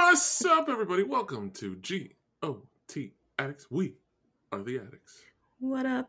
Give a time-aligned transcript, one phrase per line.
[0.00, 1.02] What's up, everybody?
[1.02, 3.66] Welcome to GOT Addicts.
[3.68, 3.94] We
[4.52, 5.24] are the Addicts.
[5.58, 6.08] What up?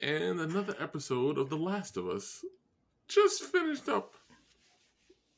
[0.00, 2.44] And another episode of The Last of Us
[3.08, 4.14] just finished up.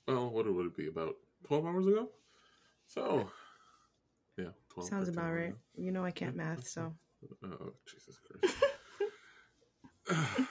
[0.08, 0.88] Well, what would it be?
[0.88, 1.14] About
[1.46, 2.08] 12 hours ago?
[2.88, 3.30] So,
[4.36, 4.50] yeah.
[4.70, 5.54] 12, Sounds about right.
[5.76, 6.92] You know I can't math, so.
[7.44, 8.56] Oh, Jesus Christ.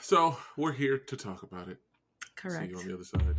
[0.00, 1.76] so, we're here to talk about it.
[2.36, 2.64] Correct.
[2.64, 3.36] See you on the other side.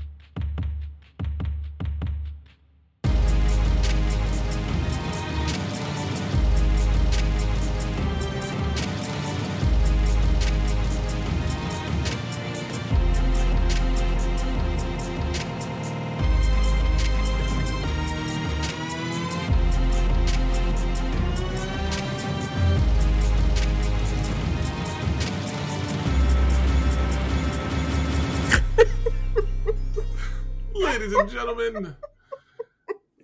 [31.56, 31.96] Gentlemen,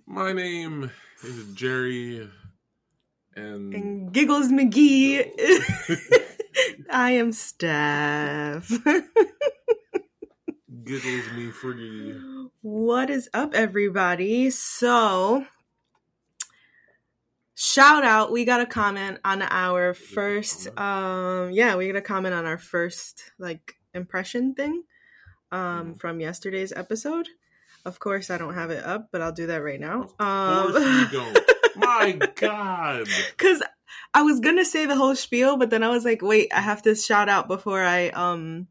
[0.06, 0.90] my name
[1.22, 2.26] is Jerry,
[3.36, 5.28] and And Giggles McGee.
[6.90, 8.70] I am Steph.
[10.84, 12.50] giggles me for you.
[12.62, 14.48] what is up, everybody?
[14.48, 15.44] So,
[17.54, 18.32] shout out.
[18.32, 22.56] We got a comment on our first, um, yeah, we got a comment on our
[22.58, 24.84] first, like, impression thing
[25.52, 26.00] um, Mhm.
[26.00, 27.28] from yesterday's episode.
[27.84, 30.02] Of course, I don't have it up, but I'll do that right now.
[30.02, 31.38] Of course Um, you don't.
[31.76, 33.06] My God.
[33.36, 33.62] Cause
[34.14, 36.82] I was gonna say the whole spiel, but then I was like, wait, I have
[36.82, 38.68] to shout out before I um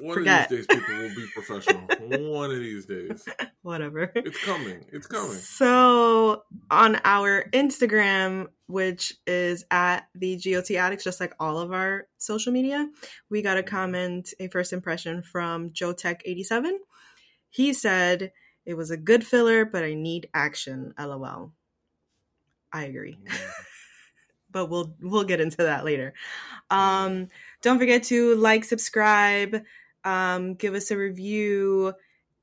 [0.00, 0.44] One Forget.
[0.44, 1.82] of these days, people will be professional.
[2.30, 3.26] One of these days.
[3.62, 4.12] whatever.
[4.14, 4.84] It's coming.
[4.92, 5.32] It's coming.
[5.32, 12.06] So on our Instagram, which is at the GOT Addicts, just like all of our
[12.18, 12.86] social media,
[13.30, 16.78] we got a comment, a first impression from Joe Tech eighty seven.
[17.48, 18.32] He said
[18.64, 20.94] it was a good filler, but I need action.
[20.98, 21.52] LOL.
[22.72, 23.18] I agree.
[24.50, 26.14] but we'll we'll get into that later.
[26.70, 27.28] Um,
[27.62, 29.62] don't forget to like, subscribe,
[30.04, 31.94] um, give us a review,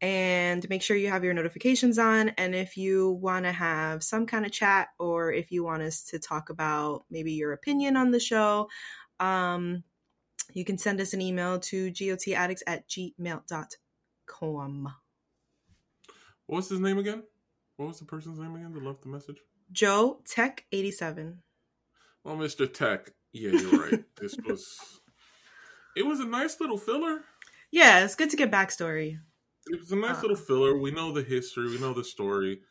[0.02, 2.30] and make sure you have your notifications on.
[2.30, 6.04] And if you want to have some kind of chat, or if you want us
[6.06, 8.70] to talk about maybe your opinion on the show,
[9.20, 9.84] um,
[10.54, 14.94] you can send us an email to gotaddicts at gmail.com.
[16.50, 17.22] What was his name again?
[17.78, 19.38] What was the person's name again that left the message?
[19.72, 21.44] Joe Tech 87.
[22.24, 22.72] Well, Mr.
[22.74, 23.12] Tech.
[23.32, 24.04] Yeah, you're right.
[24.20, 24.80] this was.
[25.96, 27.20] It was a nice little filler.
[27.70, 29.20] Yeah, it's good to get backstory.
[29.68, 30.22] It was a nice Uh.
[30.22, 30.76] little filler.
[30.80, 31.70] We know the history.
[31.70, 32.62] We know the story.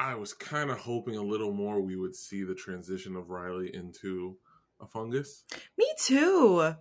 [0.00, 3.72] I was kind of hoping a little more we would see the transition of Riley
[3.72, 4.36] into
[4.80, 5.44] a fungus,
[5.78, 6.74] Me too.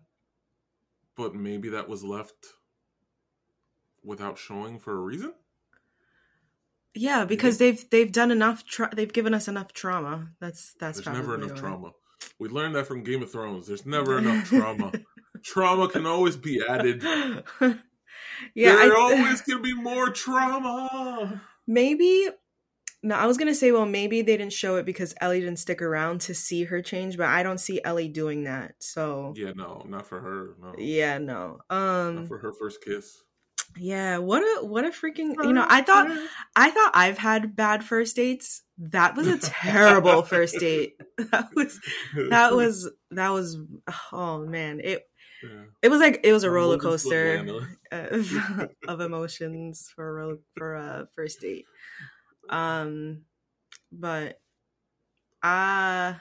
[1.15, 2.47] but maybe that was left
[4.03, 5.33] without showing for a reason.
[6.95, 8.65] Yeah, because they've they've done enough.
[8.65, 10.29] Tra- they've given us enough trauma.
[10.39, 11.57] That's that's There's never enough why.
[11.59, 11.91] trauma.
[12.39, 13.67] We learned that from Game of Thrones.
[13.67, 14.91] There's never enough trauma.
[15.43, 17.03] trauma can always be added.
[17.61, 21.41] yeah, there I, always can be more trauma.
[21.67, 22.29] maybe.
[23.03, 25.79] No, I was gonna say, well, maybe they didn't show it because Ellie didn't stick
[25.81, 28.73] around to see her change, but I don't see Ellie doing that.
[28.79, 30.55] So Yeah, no, not for her.
[30.59, 31.59] No, yeah, no.
[31.69, 33.21] not Um, for her first kiss.
[33.77, 34.17] Yeah.
[34.19, 35.35] What a what a freaking.
[35.43, 36.07] You know, I thought
[36.55, 38.63] I thought I've had bad first dates.
[38.77, 40.95] That was a terrible first date.
[41.31, 41.79] That was
[42.29, 43.57] that was that was
[44.11, 45.03] oh man it
[45.41, 45.63] Yeah.
[45.81, 47.45] it was like it was a roller coaster
[47.91, 51.65] of, of emotions for a for a first date
[52.49, 53.21] um
[53.91, 54.39] but
[55.41, 56.15] uh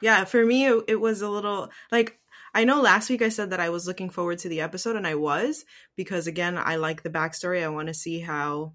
[0.00, 2.18] yeah for me it, it was a little like
[2.56, 5.06] i know last week i said that i was looking forward to the episode and
[5.06, 7.62] i was because again i like the backstory.
[7.62, 8.72] I want to see how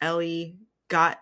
[0.00, 0.56] ellie
[0.88, 1.18] got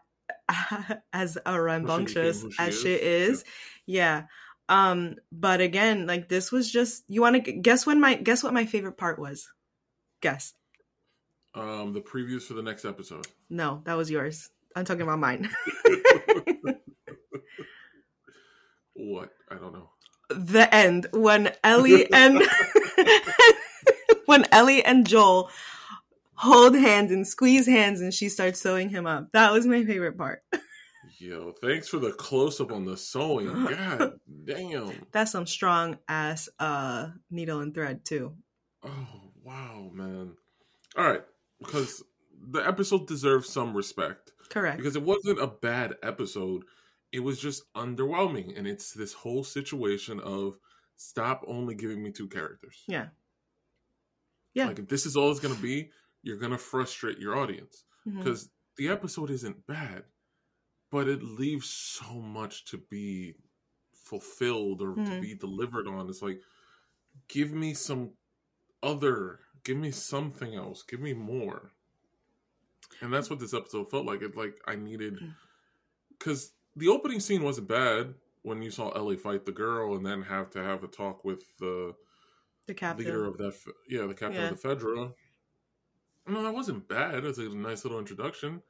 [1.12, 3.44] as a rambunctious she as she is?
[3.84, 4.22] yeah.
[4.68, 8.54] Um but again like this was just you want to guess when my guess what
[8.54, 9.50] my favorite part was?
[10.22, 10.54] Guess.
[11.54, 13.26] Um, the previews for the next episode.
[13.50, 14.48] no that was yours.
[14.74, 15.50] I'm talking about mine.
[18.94, 19.30] What?
[19.50, 19.88] I don't know.
[20.34, 22.42] The end when ellie and
[24.26, 25.50] when ellie and joel
[26.34, 30.16] hold hands and squeeze hands and she starts sewing him up that was my favorite
[30.16, 30.42] part
[31.18, 33.46] Yo, thanks for the close up on the sewing.
[33.66, 34.14] God
[34.44, 35.06] damn.
[35.12, 38.34] that's some strong ass uh needle and thread too
[38.84, 39.06] Oh
[39.44, 40.32] wow, man.
[40.96, 41.22] All right,
[41.60, 42.02] because
[42.50, 46.64] the episode deserves some respect correct because it wasn't a bad episode.
[47.12, 50.58] It was just underwhelming, and it's this whole situation of
[50.96, 52.82] stop only giving me two characters.
[52.88, 53.08] yeah
[54.54, 54.66] Yeah.
[54.68, 55.90] Like if this is all it's gonna be,
[56.22, 60.04] you're gonna frustrate your audience because the episode isn't bad,
[60.90, 63.34] but it leaves so much to be
[63.92, 65.20] fulfilled or to Mhm.
[65.20, 66.08] be delivered on.
[66.08, 66.40] It's like,
[67.28, 68.16] give me some
[68.82, 71.72] other, give me something else, give me more.
[73.00, 74.22] And that's what this episode felt like.
[74.22, 75.34] It like I needed Mm.
[76.10, 80.22] because the opening scene wasn't bad when you saw Ellie fight the girl and then
[80.22, 81.94] have to have a talk with the
[82.66, 83.04] The captain.
[83.04, 83.54] leader of that,
[83.88, 84.44] yeah, the captain Yeah.
[84.44, 85.14] of the Fedra.
[86.26, 87.24] No, that wasn't bad.
[87.24, 88.62] It's a nice little introduction.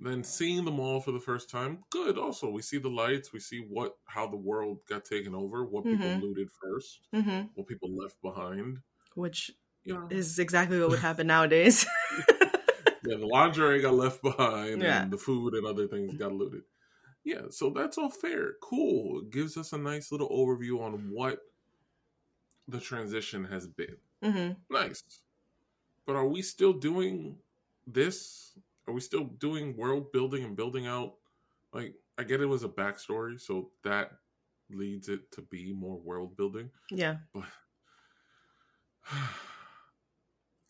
[0.00, 2.18] Then seeing them all for the first time, good.
[2.18, 3.32] Also, we see the lights.
[3.32, 6.20] We see what how the world got taken over, what people Mhm.
[6.20, 8.82] looted first, hmm what people left behind.
[9.14, 9.50] Which
[9.84, 11.86] know, is exactly what would happen nowadays.
[13.02, 14.82] yeah, the lingerie got left behind, Yeah.
[14.82, 16.62] and the food and other things got looted.
[17.24, 18.54] Yeah, so that's all fair.
[18.60, 19.20] Cool.
[19.20, 21.40] It gives us a nice little overview on what
[22.68, 23.96] the transition has been.
[24.22, 25.02] hmm Nice.
[26.06, 27.36] But are we still doing
[27.86, 28.58] this?
[28.88, 31.14] Are we still doing world building and building out?
[31.72, 34.12] Like, I get it was a backstory, so that
[34.70, 36.70] leads it to be more world building.
[36.90, 37.16] Yeah.
[37.32, 37.44] But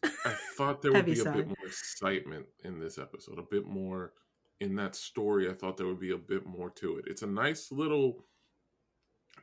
[0.04, 4.12] I thought there would be a bit more excitement in this episode, a bit more
[4.60, 5.50] in that story.
[5.50, 7.04] I thought there would be a bit more to it.
[7.08, 8.26] It's a nice little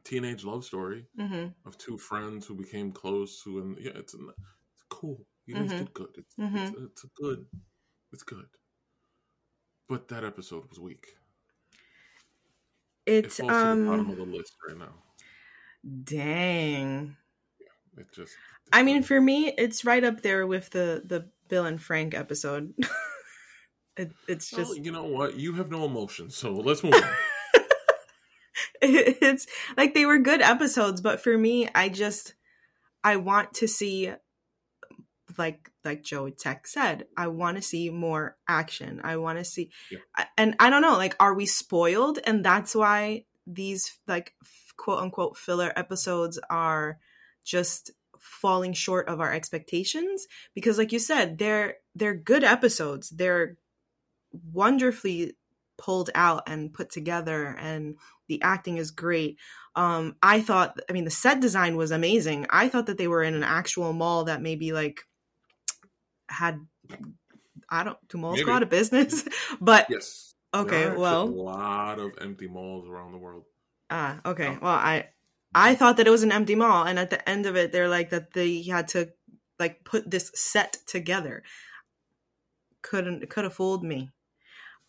[0.04, 3.42] teenage love story hmm of two friends who became close.
[3.44, 5.26] Who and yeah, it's, it's cool.
[5.46, 5.78] You guys Mhm.
[5.80, 6.10] did good.
[6.18, 6.70] It's, Mhm.
[6.72, 7.46] it's, it's a good.
[8.14, 8.48] It's good.
[9.90, 11.18] But that episode was weak.
[13.06, 15.04] It It's falls to the bottom um of the list right now.
[16.04, 17.16] dang.
[17.98, 18.38] It just.
[18.72, 22.74] I mean, for me, it's right up there with the the Bill and Frank episode.
[24.00, 25.36] it, it's Well, just you know what?
[25.36, 27.04] You have no emotions, so let's move on.
[28.82, 32.34] it's like they were good episodes, but for me, I just
[33.04, 34.14] I want to see
[35.38, 39.02] like like Joe Tech said, I want to see more action.
[39.04, 40.26] I want to see Yeah.
[40.38, 44.34] And I don't know, like are we spoiled and that's why these like
[44.78, 47.00] quote unquote filler episodes are
[47.44, 50.26] just falling short of our expectations
[50.56, 53.10] because like you said, they're they're good episodes.
[53.10, 53.58] They're
[54.54, 55.36] wonderfully
[55.78, 57.96] pulled out and put together and
[58.28, 59.38] the acting is great
[59.76, 63.24] um i thought i mean the set design was amazing i thought that they were
[63.24, 65.02] in an actual mall that maybe like
[66.28, 66.60] had
[67.70, 68.56] i don't do malls go Maybe.
[68.56, 69.24] out of business
[69.62, 70.34] but Yes.
[70.54, 73.46] okay well a lot of empty malls around the world.
[73.90, 74.60] ah okay Oh.
[74.62, 75.08] well i
[75.56, 77.88] i thought that it was an empty mall and at the end of it they're
[77.90, 79.10] like that they had to
[79.60, 81.42] like put this set together
[82.82, 84.10] couldn't could have fooled me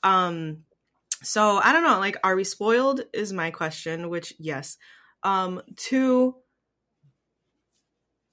[0.02, 0.58] um
[1.22, 4.78] so i don't know like are we spoiled is my question which yes
[5.22, 6.34] um two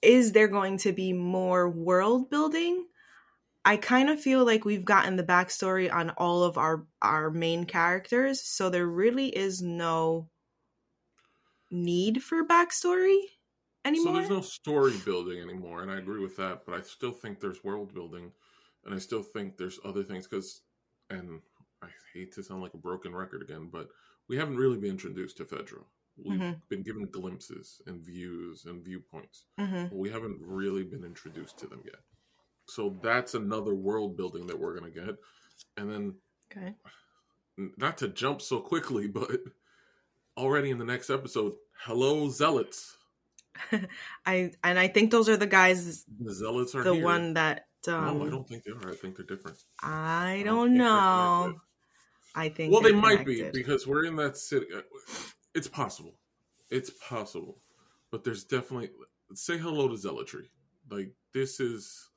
[0.02, 2.86] is there going to be more world building
[3.66, 7.66] i kind of feel like we've gotten the backstory on all of our our main
[7.66, 10.30] characters so there really is no
[11.70, 13.18] need for backstory
[13.86, 16.66] anymore So there's no story building anymore, and I agree with that.
[16.66, 18.32] But I still think there's world building,
[18.86, 20.62] and I still think there's other things because,
[21.10, 21.42] and
[21.82, 23.90] I hate to sound like a broken record again, but
[24.28, 25.84] we haven't really been introduced to Fedra.
[26.18, 26.62] We've Mhm.
[26.70, 31.68] been given glimpses and views and viewpoints, hmm but we haven't really been introduced to
[31.68, 32.02] them yet.
[32.66, 35.16] So that's another world building that we're gonna get,
[35.78, 36.22] and then
[36.52, 36.76] okay
[37.78, 39.42] not to jump so quickly, but
[40.36, 42.98] already in the next episode, hello zealots.
[44.26, 47.04] i and i think those are the guys The zealots are the here.
[47.04, 48.92] one that um no, I don't think they are.
[48.92, 49.58] I think they're different.
[49.82, 51.62] I I don't don't think they're know.
[52.34, 52.54] Connected.
[52.54, 54.68] I think Well, they might be because we're in that city.
[54.76, 54.82] uh,
[55.56, 56.20] It's possible.
[56.70, 57.62] It's possible,
[58.12, 58.90] but there's definitely
[59.34, 60.50] say hello to zealotry.
[60.90, 62.10] Like this is,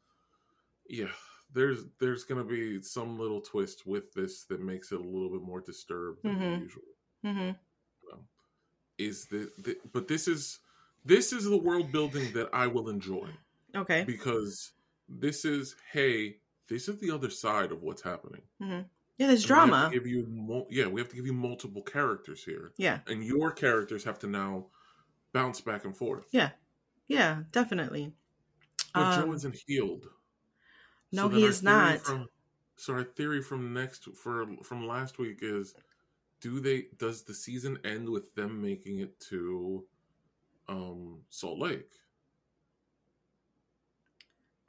[0.88, 1.11] yeah.
[1.52, 5.43] There's there's gonna be some little twist with this that makes it a little bit
[5.43, 6.61] more disturbed than Mhm.
[6.61, 6.85] usual.
[7.23, 7.50] hmm
[8.99, 10.59] Is the, the but this is
[11.05, 13.31] this is the world building that I will enjoy.
[13.75, 14.05] Okay.
[14.05, 14.73] because
[15.09, 16.38] this is hey
[16.69, 18.43] this is the other side of what's happening
[19.20, 19.90] Yeah, there's drama.
[19.92, 23.00] give you mul- yeah we have to give you multiple characters here Yeah.
[23.06, 24.68] and your characters have to now
[25.34, 26.50] bounce back and forth Yeah,
[27.06, 28.14] Yeah, definitely.
[28.94, 30.06] but joel Um, isn't healed
[31.12, 32.00] no, then he is not.
[32.00, 32.28] from,
[32.76, 35.74] so our theory from next for from last week is
[36.40, 39.84] do they does the season end with them making it to
[40.68, 41.90] um salt lake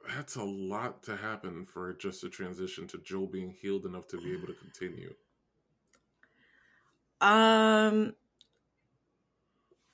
[0.08, 4.18] that's a lot to happen for just a transition to joel being healed enough to
[4.18, 5.14] be able to continue
[7.20, 8.14] Um,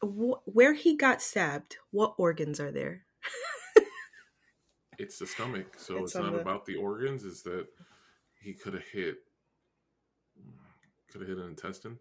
[0.03, 3.05] wh- where he got stabbed, what organs are there?
[4.99, 7.67] it's the stomach so It's it's, not the- about the organs is that
[8.41, 9.19] he could have hit
[11.11, 11.99] could have hit an intestine.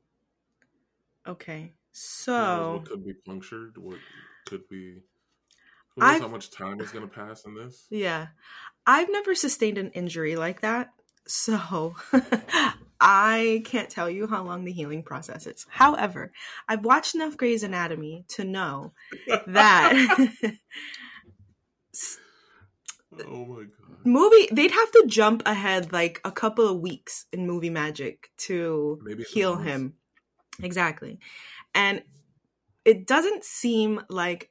[1.25, 1.73] Okay.
[1.93, 3.77] So what could be punctured?
[3.77, 3.97] What
[4.45, 5.01] could be?
[5.97, 7.87] Who knows I've- how much time is going to pass in this?
[7.89, 8.27] Yeah.
[8.85, 10.93] I've never sustained an injury like that.
[11.27, 11.95] So
[13.01, 15.65] I can't tell you how long the healing process is.
[15.69, 16.31] However,
[16.69, 18.93] I've watched enough Grey's Anatomy to know
[19.47, 19.91] that
[23.27, 24.05] oh my god!
[24.05, 28.99] movie they'd have to jump ahead like a couple of weeks in movie magic to
[29.03, 29.95] Maybe heal him.
[30.61, 31.19] Exactly.
[31.75, 32.03] And
[32.85, 34.49] it doesn't seem like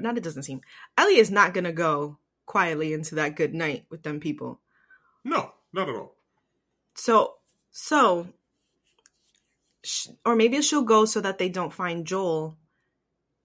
[0.00, 0.60] not it doesn't seem.
[0.96, 4.60] Ellie is not gonna go quietly into that good night with them people.
[5.24, 6.14] No, not at all.
[6.94, 7.34] So,
[7.70, 8.28] so,
[9.84, 12.56] sh- or maybe she'll go so that they don't find Joel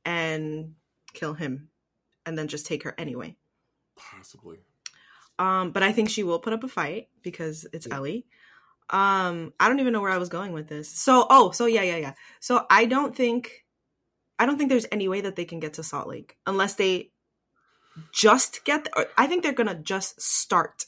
[0.06, 0.76] and
[1.14, 1.70] kill him,
[2.26, 3.36] and then just take her anyway.
[3.96, 4.60] Possibly.
[5.40, 7.96] Um, but I think she will put up a fight because it's Yeah.
[7.96, 8.26] Ellie.
[8.90, 10.90] Um, I don't even know where I was going with this.
[10.90, 12.14] So, oh, so yeah, yeah, yeah.
[12.40, 13.61] So I don't think,
[14.42, 17.12] I don't think there's any way that they can get to Salt Lake unless they
[18.12, 18.88] just get.
[18.96, 20.86] Or I think they're gonna just start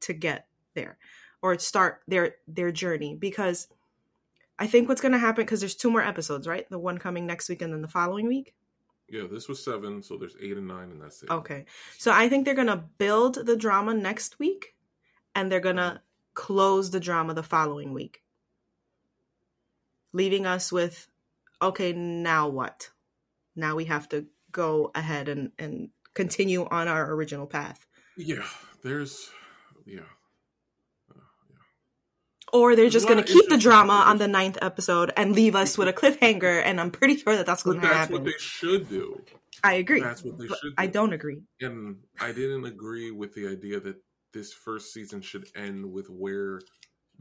[0.00, 0.96] to get there
[1.42, 3.68] or start their their journey because
[4.58, 6.66] I think what's gonna happen because there's two more episodes, right?
[6.70, 8.54] The one coming next week and then the following week.
[9.10, 11.30] Yeah, this was seven, so there's eight and nine, and that's it.
[11.30, 11.66] Okay.
[11.98, 14.74] So I think they're going to build the drama next week
[15.32, 16.34] and they're going to mm-hmm.
[16.34, 18.22] close the drama the following week.
[20.12, 21.06] Leaving us with
[21.60, 22.90] okay, now what?
[23.54, 27.86] Now we have to go ahead and and continue on our original path.
[28.16, 28.46] Yeah,
[28.82, 29.30] there's
[29.84, 30.00] yeah.
[31.10, 31.14] Uh,
[31.50, 31.56] yeah.
[32.52, 35.76] Or they're just going to keep the drama on the ninth episode and leave us
[35.76, 38.14] with a cliffhanger and I'm pretty sure that that's going to that's happen.
[38.14, 39.22] what they should do.
[39.64, 40.00] I agree.
[40.00, 40.76] That's what they but should.
[40.76, 40.82] Do.
[40.82, 41.42] I don't agree.
[41.60, 43.96] and I didn't agree with the idea that
[44.32, 46.60] this first season should end with where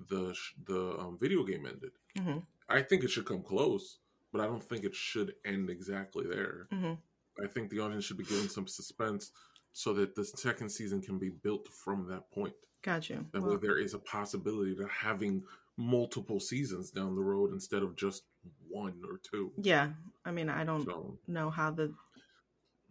[0.09, 1.91] the the um, video game ended.
[2.17, 2.43] Mhm.
[2.67, 3.99] I think it should come close,
[4.35, 6.67] but I don't think it should end exactly there.
[6.73, 6.97] Mhm.
[7.41, 9.31] I think the audience should be given some suspense
[9.71, 12.53] so that the second season can be built from that point.
[12.81, 13.25] Got you.
[13.31, 15.45] That way, there is a possibility to having
[15.77, 18.23] multiple seasons down the road instead of just
[18.69, 19.53] one or two.
[19.57, 19.93] yeah.
[20.25, 21.93] I mean, I don't So know how the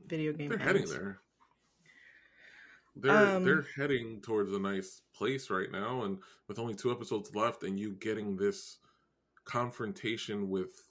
[0.07, 0.73] video game they're ends.
[0.73, 1.21] heading there.
[2.97, 7.35] They're Um, they're heading towards a nice place right now, and with only two episodes
[7.35, 8.79] left, and you getting this
[9.45, 10.84] confrontation with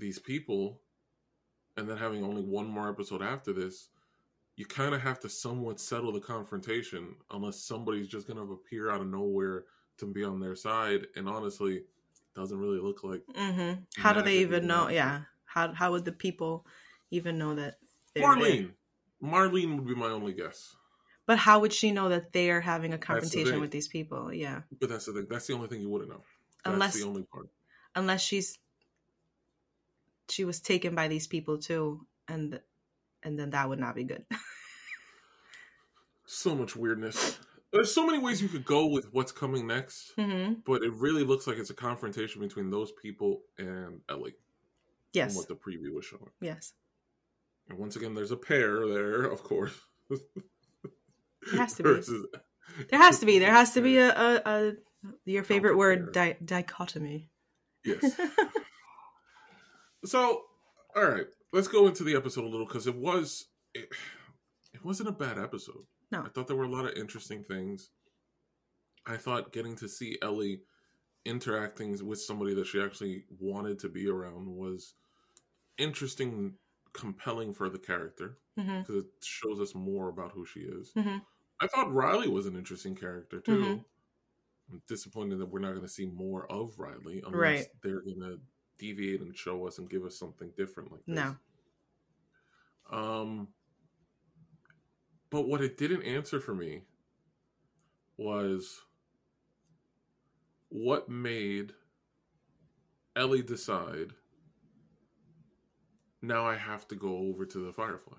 [0.00, 0.80] these people,
[1.76, 3.88] and then having only one more episode after this,
[4.56, 8.90] you kind of have to somewhat settle the confrontation, unless somebody's just going to appear
[8.90, 9.64] out of nowhere
[9.98, 11.06] to be on their side.
[11.16, 11.84] And honestly, it
[12.34, 13.82] doesn't really look like Mm-hmm.
[13.96, 14.88] How do they even know?
[14.88, 15.22] Yeah.
[15.44, 16.66] How how would the people
[17.10, 17.76] even know that?
[18.14, 18.36] they're there?
[18.36, 18.70] Marlene.
[19.22, 20.74] Marlene would be my only guess.
[21.26, 23.60] But how would she know that they are having a confrontation thing.
[23.60, 24.32] with these people?
[24.32, 24.62] Yeah.
[24.80, 25.26] But that's the thing.
[25.30, 26.22] That's the only thing you wouldn't know.
[26.64, 27.48] That's Unless the only part.
[27.94, 28.58] unless she's
[30.30, 32.60] she was taken by these people too, and
[33.22, 34.24] and then that would not be good.
[36.32, 37.40] So much weirdness.
[37.72, 40.60] There's so many ways you could go with what's coming next, mm-hmm.
[40.64, 44.36] but it really looks like it's a confrontation between those people and Ellie.
[45.12, 45.34] Yes.
[45.34, 46.30] what the preview was showing.
[46.40, 46.72] Yes.
[47.68, 49.74] And once again, there's a pair there, of course.
[50.08, 51.88] There has to be.
[51.88, 52.26] Versus-
[52.90, 53.38] There has to be.
[53.40, 54.72] There has to be a, a, a
[55.24, 57.28] your favorite word di- dichotomy.
[57.84, 58.04] Yes.
[60.04, 60.42] so,
[60.96, 63.88] all right, let's go into the episode a little because it was it,
[64.74, 65.84] it wasn't a bad episode.
[66.10, 66.22] No.
[66.22, 67.90] I thought there were a lot of interesting things.
[69.06, 70.62] I thought getting to see Ellie
[71.24, 74.94] interacting with somebody that she actually wanted to be around was
[75.78, 76.54] interesting,
[76.92, 80.92] compelling for the character because it shows us more about who she is.
[80.94, 81.18] hmm
[81.62, 83.52] I thought Riley was an interesting character too.
[83.52, 83.84] Mhm.
[84.70, 87.66] I'm disappointed that we're not going to see more of Riley unless Right.
[87.82, 88.40] they're going to
[88.80, 91.16] deviate and show us and give us something different like this.
[91.16, 91.36] No.
[92.90, 93.48] Um
[95.30, 96.82] but what it didn't answer for me
[98.16, 98.80] was
[100.70, 101.72] what made
[103.14, 104.12] Ellie decide
[106.22, 108.18] now I have to go over to the Fireflies.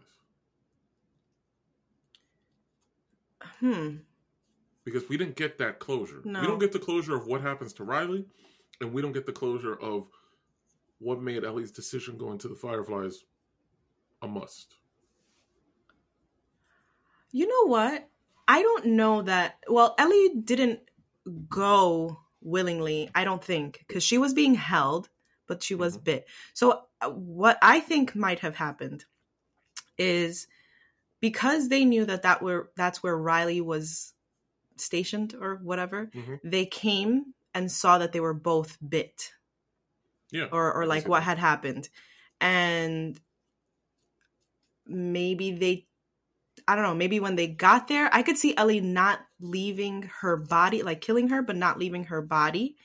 [3.60, 3.98] Hmm.
[4.84, 6.22] because we didn't get that closure.
[6.24, 6.41] No.
[6.41, 8.25] We don't get the closure of what happens to Riley,
[8.80, 10.08] and we don't get the closure of
[11.01, 13.25] what made Ellie's decision going to the Fireflies
[14.22, 14.75] a must.
[17.31, 18.08] You know what?
[18.48, 19.58] I don't know that.
[19.67, 20.81] Well, Ellie didn't
[21.50, 25.10] go willingly, I don't think, because she was being held,
[25.48, 26.03] but she was Mhm.
[26.03, 26.27] bit.
[26.53, 29.05] So, uh, what I think might have happened
[29.98, 30.48] is
[31.20, 34.13] because they knew that that were that's where Riley was
[34.77, 36.12] stationed or whatever.
[36.13, 36.39] Mhm.
[36.43, 39.34] They came and saw that they were both bit
[40.32, 40.48] Yeah.
[40.52, 41.90] or or like what had happened
[42.40, 43.20] and
[44.86, 45.88] maybe they
[46.68, 50.38] i don't know maybe when they got there i could see ellie not leaving her
[50.38, 52.76] body like killing her but not leaving her body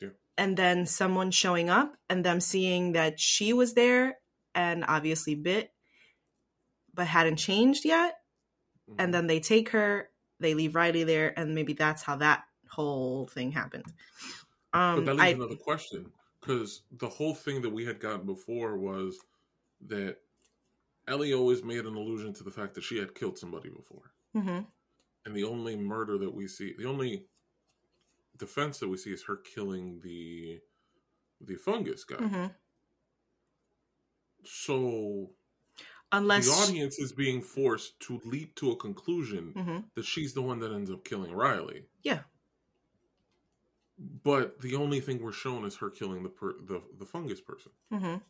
[0.00, 0.10] Yeah.
[0.36, 4.18] and then someone showing up and them seeing that she was there
[4.54, 5.72] and obviously bit
[6.94, 8.18] but hadn't changed yet
[8.88, 8.96] Mhm.
[8.98, 13.26] and then they take her they leave riley there and maybe that's how that whole
[13.26, 13.84] thing happened
[14.72, 16.12] Um, But that leaves I, another question
[16.48, 19.18] because the whole thing that we had gotten before was
[19.86, 20.16] that
[21.06, 24.66] Ellie always made an allusion to the fact that she had killed somebody before, mhm.
[25.26, 27.26] and the only murder that we see, the only
[28.38, 30.58] defense that we see is her killing the
[31.40, 32.16] the fungus guy.
[32.16, 32.54] Mhm.
[34.44, 35.34] So
[36.10, 39.90] unless the audience is being forced to leap to a conclusion Mhm.
[39.94, 41.84] that she's the one that ends up killing Riley.
[42.02, 42.24] Yeah.
[43.98, 47.72] But the only thing we're shown is her killing the per- the the fungus person.
[47.90, 48.20] Mhm.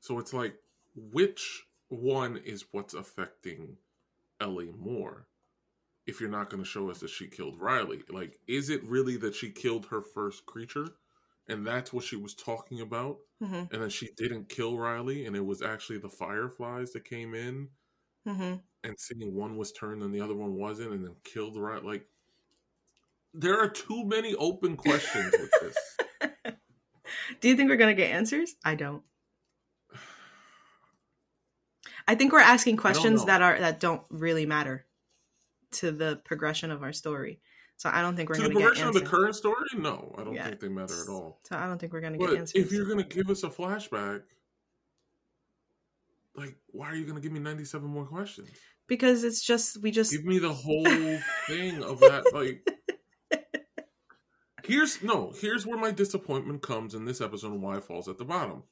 [0.00, 0.60] So it's like,
[0.94, 3.78] which one is what's affecting
[4.40, 5.28] Ellie more?
[6.06, 9.16] If you're not going to show us that she killed Riley, like, is it really
[9.18, 10.88] that she killed her first creature,
[11.48, 13.68] and that's what she was talking about, Mhm.
[13.70, 17.70] and then she didn't kill Riley, and it was actually the fireflies that came in
[18.24, 18.62] Mhm.
[18.84, 21.84] and seeing one was turned and the other one wasn't, and then killed Riley?
[21.84, 22.08] Like,
[23.38, 25.76] there are too many open questions with this.
[27.40, 28.56] Do you think we're gonna get answers?
[28.64, 29.02] I don't.
[32.06, 34.86] I think we're asking questions that are that don't really matter
[35.72, 37.40] to the progression of our story.
[37.76, 40.34] So I don't think we're to the progression of the current story, no, I don't
[40.34, 40.48] Yeah.
[40.48, 41.40] think they matter at all.
[41.44, 42.64] so I don't think we're gonna get answers.
[42.64, 44.22] if you're gonna give us a flashback,
[46.34, 48.48] like, why are you gonna give me 97 more questions?
[48.88, 50.84] because it's just we just Give me the whole
[51.46, 52.24] thing of that.
[52.32, 52.66] Like,
[54.68, 58.18] here's no, here's where my disappointment comes in this episode and why it falls at
[58.18, 58.62] the bottom,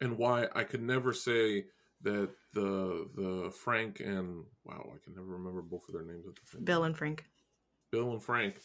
[0.00, 1.64] and why I could never say
[2.02, 6.34] that the the Frank and wow, I can never remember both of their names at
[6.36, 7.24] the same Bill and Frank.
[7.90, 8.56] Bill and Frank.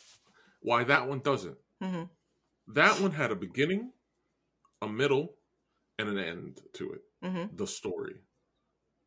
[0.61, 1.57] Why that one doesn't?
[1.81, 2.03] hmm
[2.67, 3.91] That one had a beginning,
[4.81, 5.35] a middle,
[5.97, 7.01] and an end to it.
[7.23, 8.15] hmm the story.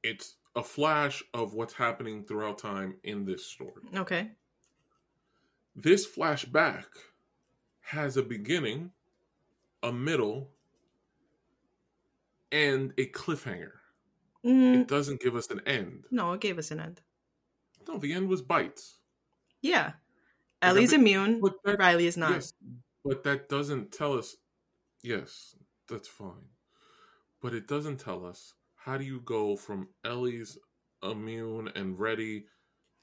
[0.03, 3.83] It's a flash of what's happening throughout time in this story.
[3.95, 4.33] Okay.
[5.75, 6.85] This flashback
[7.83, 8.91] has a beginning,
[9.83, 10.51] a middle,
[12.51, 13.73] and a cliffhanger.
[14.45, 16.05] Mm, It doesn't give us an end.
[16.11, 17.01] no, it gave us an end.
[17.87, 18.99] No, the end was bites.
[19.61, 19.93] Yeah.
[20.61, 21.41] Ellie's immune.
[21.41, 22.31] But that, Riley is not.
[22.33, 22.53] yes,
[23.05, 24.37] but that doesn't tell us.
[25.03, 25.57] Yes,
[25.89, 26.49] that's fine.
[27.41, 30.57] But it doesn't tell us how do you go from Ellie's
[31.03, 32.47] immune and ready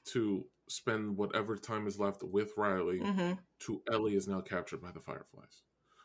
[0.06, 4.90] to spend whatever time is left with Riley hmm to Ellie is now captured by
[4.90, 5.62] the Fireflies.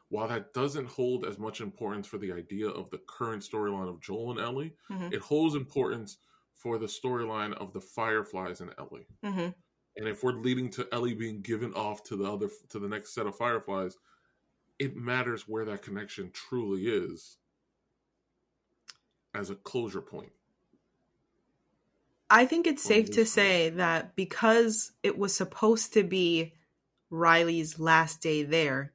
[0.09, 4.01] While that doesn't hold as much importance for the idea of the current storyline of
[4.01, 6.17] Joel and Ellie, hmm it holds importance
[6.53, 9.07] for the storyline of the Fireflies and Ellie.
[9.23, 9.49] hmm
[9.97, 13.13] And if we're leading to Ellie being given off to the other to the next
[13.13, 13.97] set of Fireflies,
[14.79, 17.37] it matters where that connection truly is
[19.33, 20.31] as a closure point.
[22.29, 26.53] I think it's safe to say that because it was supposed to be
[27.09, 28.91] Riley's last day there,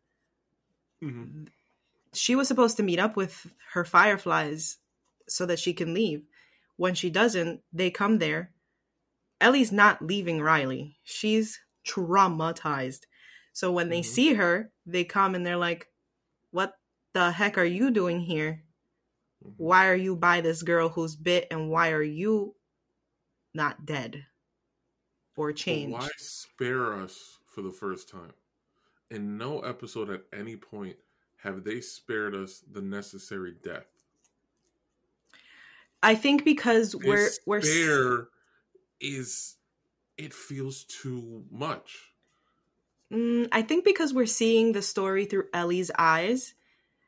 [1.03, 1.45] Mm-hmm.
[2.13, 4.77] she was supposed to meet up with her fireflies
[5.29, 6.25] so that she can leave.
[6.77, 8.53] When she doesn't, they come there.
[9.41, 10.99] Ellie's not leaving Riley.
[11.05, 13.07] She's traumatized.
[13.55, 14.05] So when they Mhm.
[14.05, 15.87] see her, they come and they're like,
[16.51, 16.79] What
[17.15, 18.65] the heck are you doing here?
[19.57, 22.57] Why are you by this girl who's bit and why are you
[23.55, 24.27] not dead
[25.37, 25.93] or changed?
[25.93, 28.33] Why spare us for the first time?
[29.11, 30.97] In no episode at any point
[31.39, 33.87] have they spared us the necessary death.
[36.03, 38.29] I think because we're we're spare
[39.01, 39.57] is
[40.17, 42.15] it feels too much.
[43.13, 46.55] Mm, I think because we're seeing the story through Ellie's eyes,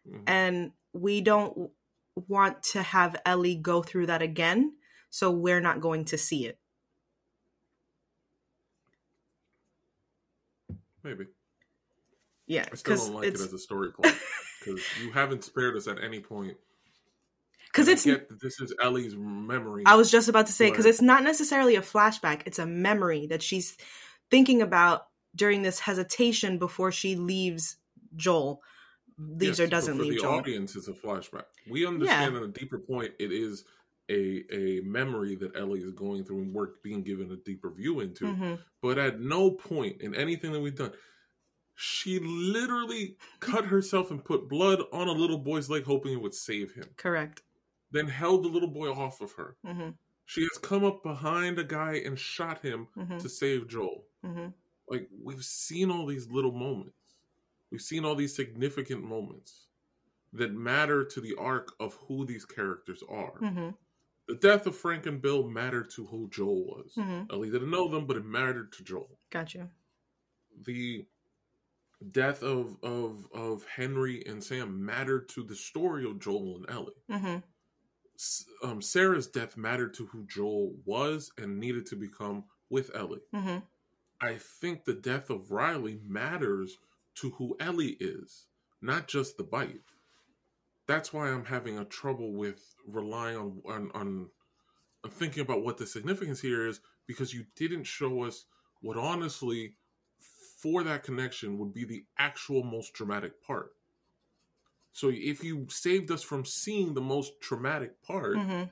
[0.07, 0.25] Mhm.
[0.27, 1.71] and we don't
[2.29, 4.77] want to have Ellie go through that again,
[5.13, 6.59] so we're not going to see it.
[11.05, 11.27] Maybe.
[12.47, 14.17] Yeah, I still don't like it it's as a story point
[14.59, 16.57] because you haven't spared us at any point.
[17.67, 18.05] because it's.
[18.05, 19.83] this is Ellie's memory.
[19.85, 23.27] I was just about to say because it's not necessarily a flashback; it's a memory
[23.27, 23.77] that she's
[24.31, 27.77] thinking about during this hesitation before she leaves
[28.17, 28.63] Joel,
[29.19, 30.39] leaves Yes, or doesn't for leave the Joel.
[30.39, 31.45] audience it's a flashback.
[31.69, 33.65] We understand at a deeper point it is
[34.13, 38.01] a a memory that Ellie is going through and work being given a deeper view
[38.01, 38.27] into.
[38.35, 40.93] hmm But at no point in anything that we've done,
[41.75, 46.35] She literally cut herself and put blood on a little boy's leg, hoping it would
[46.35, 46.89] save him.
[46.97, 47.43] Correct.
[47.91, 49.57] Then held the little boy off of her.
[49.65, 49.91] hmm
[50.27, 54.05] She has come up behind a guy and shot him hmm to save Joel.
[54.23, 54.49] hmm
[54.89, 56.97] Like we've seen all these little moments.
[57.71, 59.69] We've seen all these significant moments
[60.35, 63.37] that matter to the arc of who these characters are.
[63.39, 63.71] hmm
[64.29, 66.93] The death of Frank and Bill mattered to who Joel was.
[66.95, 69.19] hmm Ellie didn't know them, but it mattered to Joel.
[69.31, 69.69] Got you.
[70.65, 71.07] The
[72.11, 76.93] death of of of Henry and Sam mattered to the story of Joel and Ellie.
[77.09, 77.37] hmm
[78.17, 83.23] S- Um, Sarah's death mattered to who Joel was and needed to become with Ellie.
[83.33, 83.59] hmm
[84.21, 86.79] I think the death of Riley matters
[87.17, 88.47] to who Ellie is,
[88.81, 89.92] not just the bite.
[90.93, 94.29] That's why I'm having a trouble with relying on on, on,
[95.09, 98.45] thinking about what the significance here is because you didn't show us
[98.83, 99.77] what honestly
[100.61, 103.73] for that connection would be the actual most dramatic part.
[104.93, 108.65] So if you saved us from seeing the most traumatic part, hmm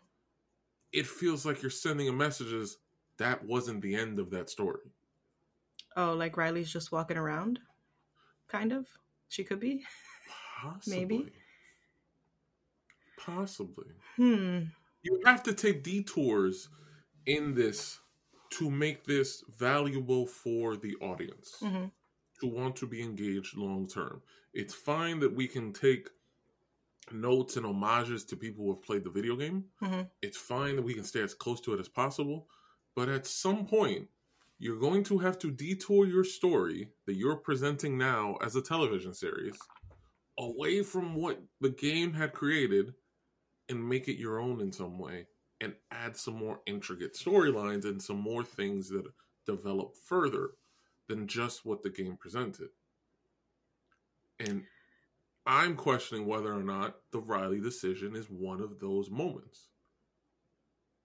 [0.92, 2.76] it feels like you're sending a message as
[3.16, 4.90] that wasn't the end of that story.
[5.96, 7.60] Oh, like Riley's just walking around?
[8.48, 8.88] Kind of.
[9.28, 9.84] She could be.
[10.60, 10.98] Possibly.
[10.98, 11.32] Maybe.
[13.24, 13.86] Possibly.
[14.16, 14.60] Hmm.
[15.02, 16.68] You have to take detours
[17.26, 17.98] in this
[18.50, 21.86] to make this valuable for the audience hmm
[22.40, 24.22] to want to be engaged long term.
[24.54, 26.08] It's fine that we can take
[27.12, 29.64] notes and homages to people who have played the video game.
[29.82, 32.48] hmm It's fine that we can stay as close to it as possible.
[32.96, 34.08] But at some point,
[34.58, 39.12] you're going to have to detour your story that you're presenting now as a television
[39.12, 39.58] series
[40.38, 42.94] away from what the game had created
[43.70, 45.26] and make it your own in some way
[45.60, 49.04] and add some more intricate storylines and some more things that
[49.46, 50.50] develop further
[51.08, 52.68] than just what the game presented.
[54.38, 54.64] And
[55.46, 59.68] I'm questioning whether or not the Riley decision is one of those moments.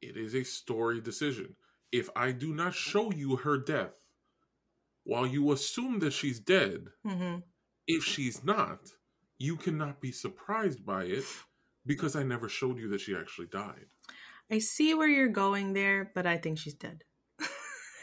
[0.02, 1.56] It is a story decision.
[1.92, 3.96] If I do not show you her death,
[5.04, 7.38] while you assume that she's dead, hmm
[7.88, 8.80] if she's not,
[9.38, 11.24] you cannot be surprised by it
[11.86, 13.86] because I never showed you that she actually died.
[14.52, 17.04] I see where you're going there, but I think she's dead.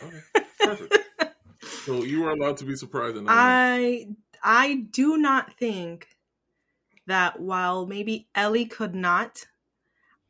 [0.03, 0.23] Okay,
[0.61, 0.99] perfect.
[1.85, 3.17] so you are allowed to be surprised.
[3.17, 3.29] And.
[3.29, 4.09] I
[4.43, 6.09] I do not think
[7.07, 9.45] that while maybe Ellie could not,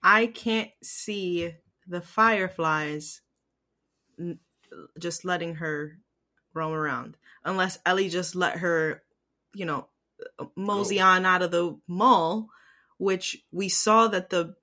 [0.03, 1.55] I can't see
[1.87, 3.23] the fireflies
[4.99, 5.99] just letting her
[6.55, 9.03] roam around unless Ellie just let her,
[9.55, 9.89] you know,
[10.39, 11.05] uh, mosey Go.
[11.05, 12.49] on out of the mall,
[12.99, 14.55] which we saw that the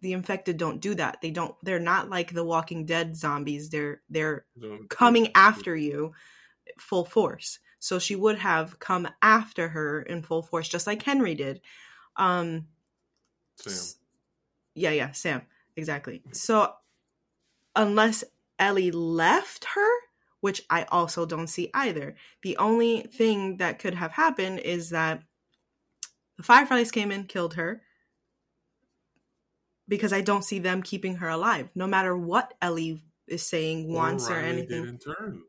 [0.00, 1.18] the infected don't do that.
[1.20, 3.70] They don't they're not like the walking dead zombies.
[3.70, 4.44] They're they're
[4.88, 6.12] coming after you
[6.78, 7.58] full force.
[7.80, 11.60] So she would have come after her in full force, just like Henry did.
[12.16, 12.66] Um,
[13.56, 14.00] Sam.
[14.74, 15.42] yeah, yeah, Sam,
[15.76, 16.22] exactly.
[16.32, 16.72] So
[17.76, 18.24] unless
[18.58, 19.90] Ellie left her,
[20.40, 25.22] which I also don't see either, the only thing that could have happened is that
[26.38, 27.82] the fireflies came in, killed her.
[29.86, 34.28] Because I don't see them keeping her alive, no matter what Ellie is saying, wants
[34.28, 34.84] or, Riley anything.
[34.84, 35.42] Did in turn.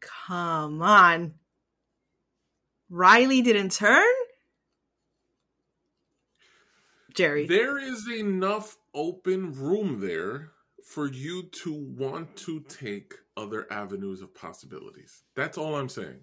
[0.00, 1.34] Come on.
[2.90, 4.04] Riley didn't turn?
[7.14, 7.46] Jerry.
[7.46, 10.50] There is enough open room there
[10.84, 15.22] for you to want to take other avenues of possibilities.
[15.34, 16.20] That's all I'm saying.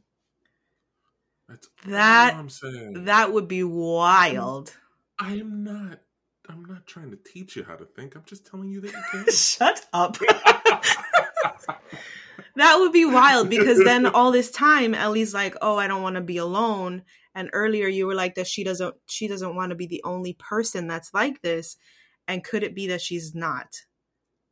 [1.51, 3.05] That's That- I'm saying.
[3.05, 4.75] that would be wild.
[5.19, 5.99] I am not.
[6.49, 8.15] I'm not trying to teach you how to think.
[8.15, 9.25] I'm just telling you that you can.
[9.33, 10.17] Shut up.
[12.55, 16.15] that would be wild because then all this time Ellie's like, "Oh, I don't want
[16.15, 17.03] to be alone."
[17.35, 20.33] And earlier you were like that she doesn't she doesn't want to be the only
[20.33, 21.77] person that's like this.
[22.27, 23.67] And could it be that she's not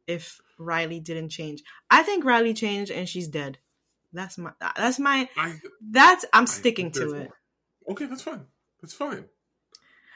[0.08, 1.64] if Riley didn't change?
[1.90, 3.58] I think Riley changed and she's dead.
[4.14, 5.56] That's my that's my I,
[5.92, 7.18] that's I'm I sticking to it.
[7.20, 7.40] more.
[7.92, 8.46] Okay, that's fine.
[8.82, 9.26] That's fine.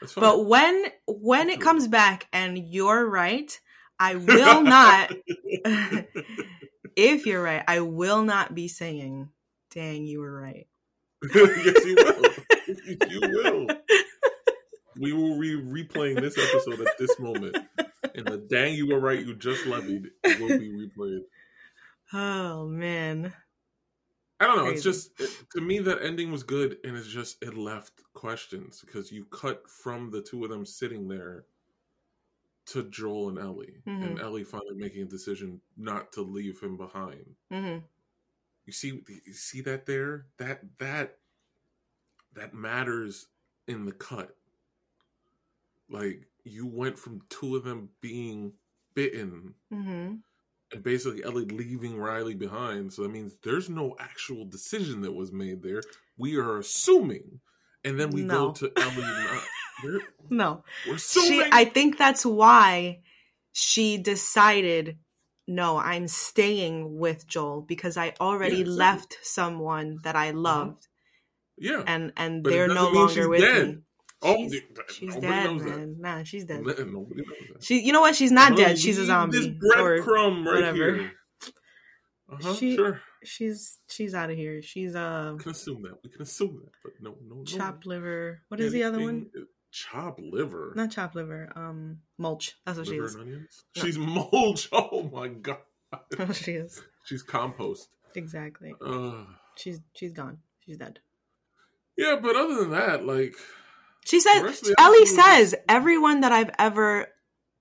[0.00, 0.22] That's fine.
[0.22, 3.58] But when when it comes back and you're right,
[3.98, 5.12] I will not
[6.96, 9.28] if you're right, I will not be saying,
[9.72, 10.66] "Dang, you were right."
[11.34, 13.08] yes, you will.
[13.08, 13.66] you will.
[14.96, 17.56] We will be replaying this episode at this moment,
[18.14, 21.22] and the dang you were right you just levied will be replayed.
[22.12, 23.32] Oh man.
[24.40, 24.66] I don't know.
[24.66, 28.82] It's just it, to me that ending was good, and it's just it left questions
[28.84, 31.46] because you cut from the two of them sitting there
[32.66, 34.20] to Joel and Ellie, and Mhm.
[34.20, 37.36] Ellie finally making a decision not to leave him behind.
[37.50, 37.78] hmm
[38.66, 40.26] You see, you see that there.
[40.38, 41.18] That that
[42.32, 43.28] that matters
[43.68, 44.36] in the cut.
[45.88, 48.52] Like you went from two of them being
[48.94, 50.16] bitten Mm-hmm.
[50.74, 52.92] And basically Ellie leaving Riley behind.
[52.92, 55.82] So that means there's no actual decision that was made there.
[56.18, 57.40] We are assuming,
[57.84, 58.48] and then we No.
[58.48, 58.72] go to
[59.84, 61.42] we're, No, we're she.
[61.52, 63.00] I think that's why
[63.52, 64.98] she decided.
[65.46, 68.76] No, I'm staying with Joel because I already Yeah, exactly.
[68.78, 70.38] left someone that I mm-hmm.
[70.38, 70.88] loved,
[71.58, 71.82] yeah.
[71.86, 73.68] and and But they're no doesn't mean she's longer with dead.
[73.68, 73.76] me.
[74.24, 75.76] Oh, she's, the- she's dead, knows that.
[75.78, 75.96] man.
[76.00, 76.62] Nah, she's dead.
[76.62, 77.22] Nobody.
[77.60, 78.16] She, you know what?
[78.16, 78.78] She's not dead.
[78.78, 79.38] She's a zombie.
[79.38, 80.76] This Or breadcrumb right whatever.
[80.94, 81.12] here.
[82.32, 83.00] Uh-huh, She- sure.
[83.22, 84.62] she's she's out of here.
[84.62, 85.98] She's uh We can assume that.
[86.02, 87.44] We can assume that, but no, no, no.
[87.44, 88.40] chopped liver.
[88.48, 89.26] What is the other one?
[89.70, 90.72] Chop liver.
[90.76, 91.52] Not chop liver.
[91.56, 92.56] Um, mulch.
[92.64, 93.64] That's what liver she is.
[93.76, 93.82] No.
[93.82, 94.68] She's mulch.
[94.72, 95.58] Oh my god.
[96.10, 96.80] That's what she is.
[97.04, 97.88] She's compost.
[98.14, 98.74] Exactly.
[98.84, 99.26] Ugh.
[99.56, 100.38] She's she's gone.
[100.64, 101.00] She's dead.
[101.98, 103.34] yeah, but other than that, like
[104.04, 107.08] She says rest of the Ellie says everyone that I've ever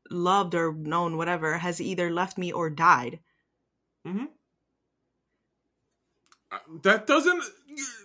[0.09, 3.19] loved or known, whatever, has either left me or died.
[6.51, 7.43] uh, that doesn't.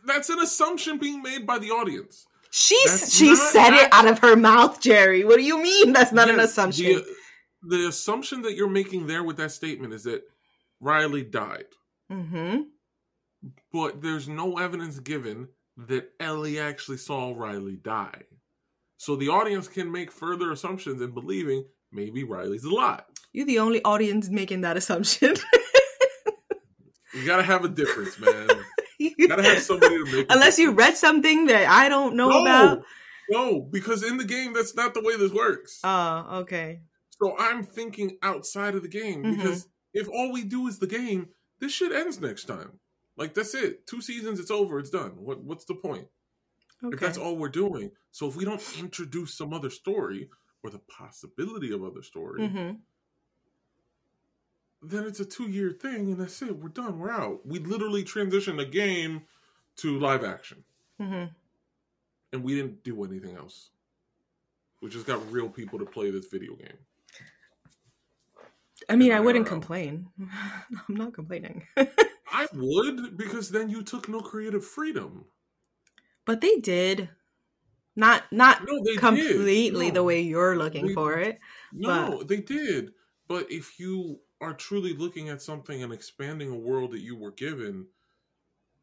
[0.07, 2.27] That's an assumption being made by the audience.
[2.51, 5.25] She That's she said it out of her mouth, Jerry.
[5.25, 5.93] What do you mean?
[5.93, 6.87] That's not an assumption.
[6.87, 7.07] The,
[7.63, 10.23] the assumption that you're making there with that statement is that
[10.81, 11.67] Riley died,
[12.11, 12.63] mm-hmm.
[13.73, 15.49] but there's no evidence given
[15.87, 18.23] that Ellie actually saw Riley die.
[18.97, 23.03] So the audience can make further assumptions in believing maybe Riley's alive.
[23.33, 25.35] You're the only audience making that assumption.
[27.15, 28.49] You gotta have a difference, man.
[28.99, 30.27] You gotta have somebody to make.
[30.31, 32.83] Unless you read something that I don't know no, about.
[33.31, 35.81] no, because in the game that's not the way this works.
[35.83, 36.81] Oh, okay.
[37.21, 39.37] so I'm thinking outside of the game Mhm.
[39.37, 41.29] because if all we do is the game,
[41.61, 42.79] this shit ends next time.
[43.19, 43.87] Like that's it.
[43.87, 44.79] Two seasons, it's over.
[44.79, 45.13] It's done.
[45.19, 46.07] What What's the point?
[46.85, 46.95] Okay.
[46.95, 47.91] If that's all we're doing.
[48.13, 50.31] So if we don't introduce some other story
[50.63, 52.71] or the possibility of other story, hmm
[54.81, 56.57] then it's a two year thing, and that's it.
[56.57, 57.01] We're done.
[57.01, 57.45] We're out.
[57.45, 59.23] We literally transitioned a game
[59.79, 60.65] to live action,
[61.01, 61.25] hmm
[62.33, 63.71] and we didn't do anything else.
[64.81, 66.79] We just got real people to play this video game.
[68.89, 70.07] I mean, I wouldn't complain.
[70.21, 71.67] I'm not complaining.
[72.31, 75.27] I would because then you took no creative freedom.
[76.25, 77.09] but they did.
[77.97, 81.41] Not not No, they completely the way you're looking We- for it.
[81.73, 82.95] No, they did.
[83.27, 87.33] But if you are truly looking at something and expanding a world that you were
[87.33, 87.89] given,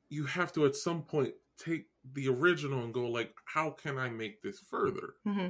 [0.09, 4.09] you have to at some point take the original and go like, how can I
[4.09, 5.15] make this further?
[5.23, 5.49] hmm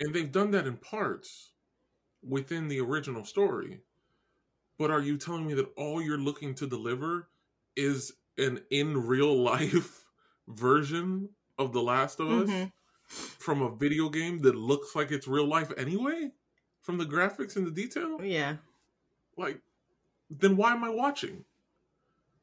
[0.00, 1.52] And they've done that in parts
[2.22, 3.80] within the original story.
[4.80, 7.28] But are you telling me that all you're looking to deliver
[7.76, 10.06] is an in real life
[10.48, 12.72] version of The Last of Us Mhm.
[13.06, 16.32] from a video game that looks like it's real life anyway?
[16.80, 18.22] From the graphics and the detail?
[18.24, 18.56] Yeah,
[19.36, 19.60] Like,
[20.30, 21.44] then why am I watching?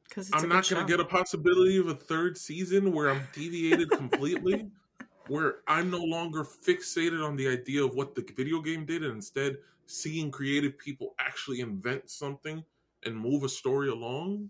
[0.08, 3.90] because I'm not going to get a possibility of a third season where I'm deviated
[3.90, 4.70] completely,
[5.28, 9.16] where I'm no longer fixated on the idea of what the video game did, and
[9.16, 12.64] instead seeing creative people actually invent something
[13.04, 14.50] and move a story along.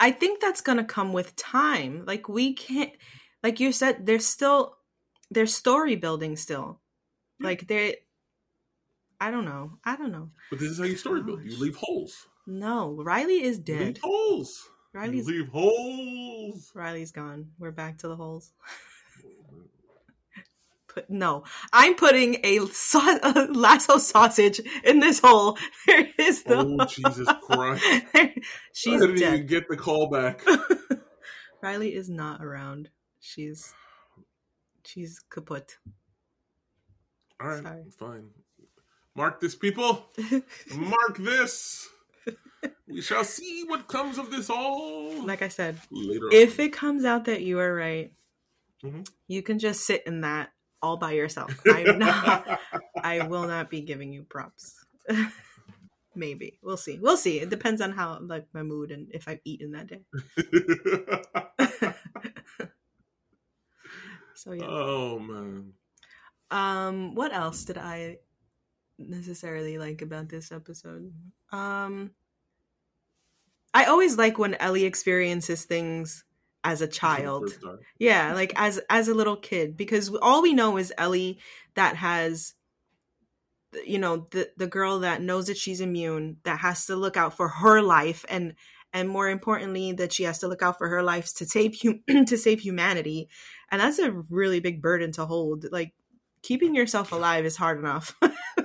[0.00, 2.04] I think that's gonna come with time.
[2.06, 2.92] Like we can't,
[3.42, 4.76] like you said, there's still
[5.30, 6.80] there's story building still.
[7.40, 7.46] Yeah.
[7.48, 7.94] Like there,
[9.20, 9.78] I don't know.
[9.84, 10.30] I don't know.
[10.50, 11.44] But this is how you story build.
[11.44, 12.26] You leave holes.
[12.46, 13.86] No, Riley is You dead.
[13.94, 14.68] leave holes.
[14.92, 16.72] Riley's You leave holes.
[16.74, 17.50] Riley's gone.
[17.58, 18.52] We're back to the holes.
[20.94, 21.42] Put no.
[21.72, 25.58] I'm putting a, sau- a lasso sausage in this hole.
[25.86, 26.56] There is the.
[26.58, 27.84] Oh Jesus Christ!
[28.72, 29.34] She's I didn't dead.
[29.34, 30.40] even get the call back.
[31.62, 32.90] Riley is not around.
[33.20, 33.74] She's
[34.84, 35.76] she's kaput.
[37.40, 37.84] All right, Sorry.
[37.98, 38.28] fine.
[39.16, 40.06] Mark this, people.
[40.74, 41.88] Mark this.
[42.88, 46.28] We shall see what comes of this all like I said, later.
[46.32, 46.64] if on.
[46.66, 48.12] it comes out that you are right,
[48.84, 49.06] Mhm.
[49.28, 50.50] you can just sit in that
[50.84, 51.58] all by yourself.
[51.66, 52.60] I'm not.
[53.02, 54.84] I will not be giving you props.
[56.14, 56.98] Maybe we'll see.
[57.00, 57.40] We'll see.
[57.40, 60.04] It depends on how like my mood and if I've eaten that day.
[64.36, 64.66] So yeah.
[64.68, 65.72] oh man.
[66.50, 68.18] Um, what else did I
[68.98, 71.12] necessarily like about this episode?
[71.50, 72.10] Um,
[73.72, 76.24] I always like when Ellie experiences things
[76.64, 77.52] as a child.
[77.98, 81.38] Yeah, like as as a little kid because all we know is Ellie
[81.74, 82.54] that has
[83.86, 87.36] you know the the girl that knows that she's immune that has to look out
[87.36, 88.54] for her life and
[88.92, 92.02] and more importantly that she has to look out for her life to save hum-
[92.26, 93.28] to save humanity
[93.70, 95.66] and that's a really big burden to hold.
[95.72, 95.94] Like
[96.42, 98.14] keeping yourself alive is hard enough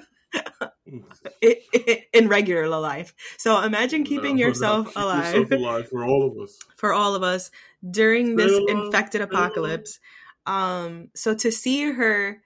[2.13, 6.37] in regular life so imagine keeping No, yourself keep alive yourself alive for all of
[6.43, 6.57] us.
[6.77, 7.51] for all of us
[7.89, 9.99] during this infected apocalypse.
[10.45, 12.41] Um, so to see her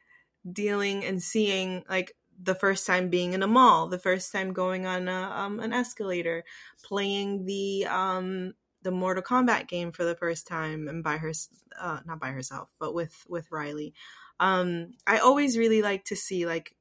[0.51, 4.85] dealing and seeing like the first time being in a mall, the first time going
[4.85, 6.43] on a, um, an escalator,
[6.83, 11.31] playing the um, the Mortal Kombat game for the first time, and by her,
[11.79, 13.93] uh, not by herself, but with with Riley.
[14.39, 16.75] Um, I always really like to see like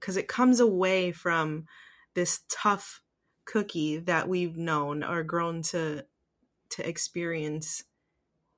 [0.00, 1.66] because it comes away from
[2.14, 3.02] this tough
[3.44, 6.04] cookie that we've known or grown to
[6.70, 7.84] to experience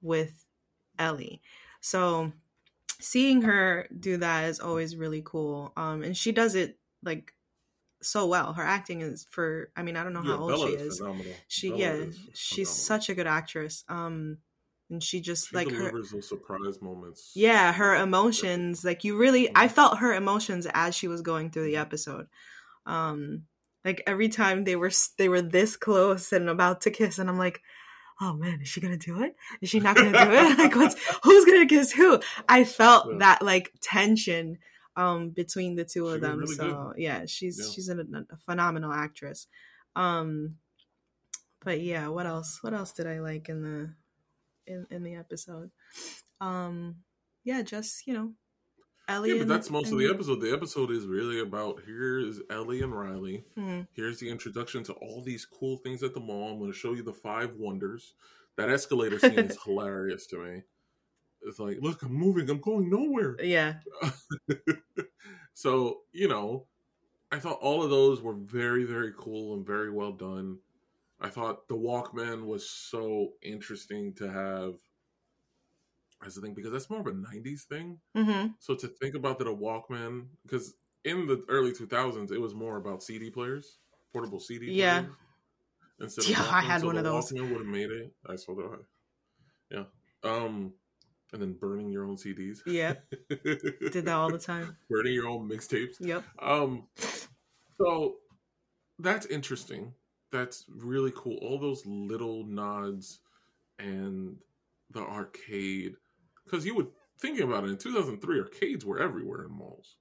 [0.03, 0.45] with
[0.99, 1.41] Ellie.
[1.81, 2.33] So
[3.01, 5.73] seeing her do that is always really cool.
[5.77, 7.33] Um and she does it like
[8.03, 8.53] so well.
[8.53, 11.01] Her acting is for I mean, I don't know Yeah, how old Bella she is
[11.01, 11.03] is.
[11.49, 12.75] She Bella yeah, is she's phenomenal.
[12.75, 13.85] such a good actress.
[13.89, 14.39] Um
[14.93, 17.33] and she just She like her delivers those surprise moments.
[17.35, 21.65] yeah her emotions like you really i felt her emotions as she was going through
[21.65, 22.27] the episode.
[22.87, 23.45] Um
[23.85, 27.39] like every time they were they were this close and about to kiss and i'm
[27.39, 27.61] like
[28.21, 29.35] oh man is she gonna do it?
[29.61, 30.59] Is she not gonna do it?
[30.63, 32.21] Like what's who's gonna kiss who?
[32.49, 33.19] I felt Yeah.
[33.19, 34.59] that like tension
[34.95, 37.73] um between the two She of them really so yeah she's Yeah.
[37.73, 39.49] she's a, a phenomenal actress.
[39.97, 40.57] Um
[41.65, 43.95] but yeah what else what else did i like in the
[44.67, 45.71] in in the episode
[46.41, 46.97] um
[47.45, 48.33] yeah just you know
[49.09, 50.41] ellie Yeah, but and- that's most of the episode.
[50.41, 53.45] The episode is really about here is Ellie and Riley.
[53.59, 53.87] Mhm.
[53.93, 56.53] Here's the introduction to all these cool things at the mall.
[56.53, 58.15] I'm going to show you the five wonders.
[58.57, 60.63] That escalator scene is hilarious to me.
[61.43, 62.49] It's like, look, I'm moving.
[62.49, 63.37] I'm going nowhere.
[63.43, 63.75] yeah
[65.55, 66.67] so you know
[67.31, 70.59] i thought all of those were very very cool and very well done
[71.23, 74.75] i thought the walkman was so interesting to have
[76.25, 77.99] as a thing because that's more of a 90s thing.
[78.17, 82.55] Hmm so to think about that a walkman because in the early 2000s it was
[82.55, 83.79] more about cd players
[84.13, 85.01] portable cd Yeah.
[85.01, 85.17] players
[86.01, 86.63] instead Yeah, I Walkman.
[86.63, 87.33] had So one of those.
[87.33, 88.13] walkman would have made it.
[88.27, 88.85] I saw that
[89.71, 89.85] yeah.
[90.23, 90.75] Um
[91.33, 92.95] and then burning your own cds yeah.
[93.29, 94.77] Did that all the time.
[94.91, 95.97] Burning your own mixtapes.
[95.99, 96.23] Yep.
[96.41, 96.87] Um,
[97.81, 98.17] so
[98.99, 99.95] that's interesting.
[100.33, 101.37] That's really cool.
[101.43, 103.21] All those little nods
[103.79, 104.37] and
[104.91, 105.95] the arcade,
[106.45, 106.89] because you would
[107.21, 109.97] thinking about it in 2003, arcades were everywhere in malls.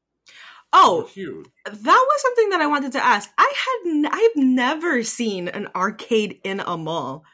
[0.73, 1.47] Oh huge.
[1.65, 1.73] that
[2.09, 6.39] was something that i wanted to ask i had n- i've never seen an arcade
[6.45, 7.25] in a mall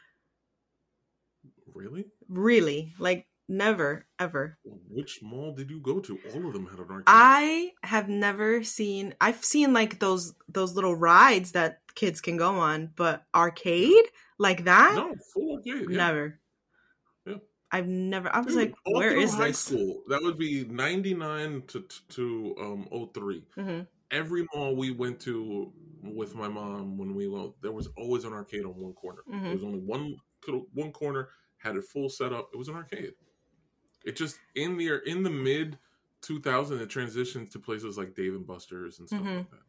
[1.72, 2.06] Really?
[2.28, 6.18] really like never ever Which mall did you go to?
[6.34, 7.04] All of them had an arcade.
[7.06, 9.14] I have never seen.
[9.20, 14.04] I've seen like those those little rides that kids can go on, but arcade
[14.38, 15.90] like that, no full arcade.
[15.90, 15.96] Yeah.
[15.96, 16.40] never.
[17.26, 17.34] Yeah.
[17.72, 18.34] I've never.
[18.34, 19.58] I was Dude, like, where high this?
[19.58, 20.02] school?
[20.08, 23.44] That would be 99 to to um 03.
[23.54, 23.80] hmm
[24.10, 25.70] every mall we went to
[26.02, 29.22] with my mom when we went, there was always an arcade on one corner.
[29.28, 29.42] Mhm.
[29.42, 30.16] There was only one
[30.72, 32.48] one corner had it full setup.
[32.54, 33.12] It was an arcade.
[34.08, 35.78] It just in the in the mid
[36.22, 39.36] 2000 it transitioned to places like Dave and Buster's and stuff Mhm.
[39.36, 39.62] like that,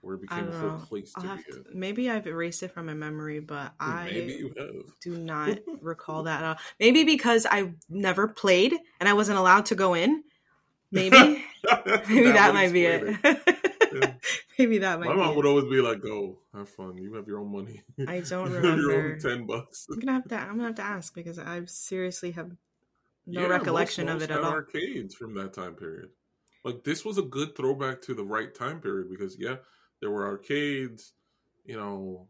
[0.00, 2.94] where it became a place to I'll be to, maybe I've erased it from my
[2.94, 4.86] memory, but I Maybe you have.
[5.02, 6.42] do not recall that.
[6.42, 6.56] At all.
[6.80, 10.24] Maybe because I never played and I wasn't allowed to go in.
[10.90, 11.44] Maybe,
[12.08, 14.16] maybe that, would might be explain it.
[14.58, 15.36] Maybe that might My mom it.
[15.36, 16.96] would always be like, "Go have fun.
[16.96, 17.82] You have your own money.
[18.08, 19.12] I don't you have your remember.
[19.14, 20.36] own ten bucks." I'm gonna have to.
[20.36, 22.50] I'm gonna have to ask because I seriously have
[23.26, 24.52] no Yeah, recollection most of it at all.
[24.52, 26.10] Arcades from that time period.
[26.64, 29.56] Like this was a good throwback to the right time period because yeah,
[30.00, 31.12] there were arcades.
[31.64, 32.28] You know,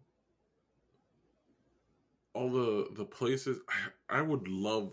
[2.34, 3.60] all the the places.
[4.10, 4.92] I, I would love.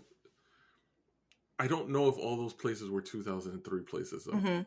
[1.58, 4.32] I don't know if all those places were 2003 places though.
[4.38, 4.62] hmm Yeah,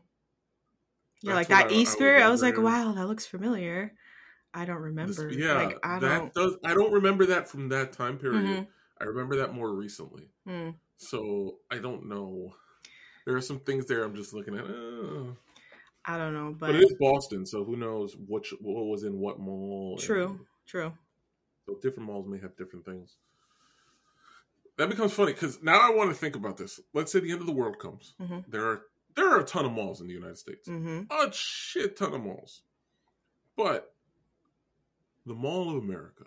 [1.23, 2.17] That's like that I- I Easter.
[2.17, 3.93] I, was like, wow, that looks familiar.
[4.53, 5.29] I don't This- remember.
[5.33, 6.33] yeah, like I that don't.
[6.33, 6.57] does.
[6.63, 8.45] I don't remember that from that time period.
[8.45, 8.67] Mhm.
[9.01, 10.29] I remember that more recently.
[10.47, 10.75] Mm.
[10.97, 12.55] So I don't know.
[13.25, 14.65] There are some things there I'm just looking at.
[14.65, 15.33] uh,
[16.07, 19.19] I don't know, but, but, it is Boston, so who knows what what was in
[19.19, 19.95] what mall?
[19.97, 20.93] and- true, true.
[21.65, 23.15] so different malls may have different things.
[24.77, 26.79] That becomes funny because now I want to think about this.
[26.93, 28.13] Let's say the end of the world comes.
[28.21, 28.43] Mhm.
[28.49, 28.81] There are
[29.15, 30.67] there are a ton of malls in the United States.
[30.67, 32.61] hmm A shit ton of malls.
[33.55, 33.93] But
[35.25, 36.25] the Mall of America,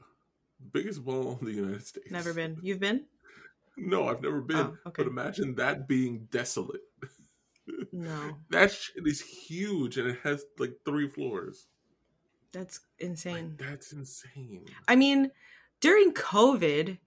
[0.59, 2.11] the biggest mall in the United States.
[2.11, 2.59] Never been.
[2.63, 3.05] You've been?
[3.79, 4.57] No, I've never been.
[4.57, 5.03] Oh, okay.
[5.03, 6.81] But imagine that being desolate.
[7.93, 11.67] No, That shit is huge and it has like three floors.
[12.53, 13.55] that's Like, insane.
[13.59, 14.65] that's insane.
[14.87, 15.31] I mean,
[15.81, 16.99] during COVID,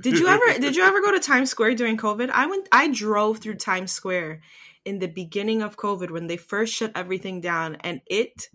[0.00, 2.30] did you ever did you ever go to Times Square during COVID?
[2.30, 4.42] I went I drove through Times Square
[4.84, 8.48] in the beginning of COVID when they first shut everything down and it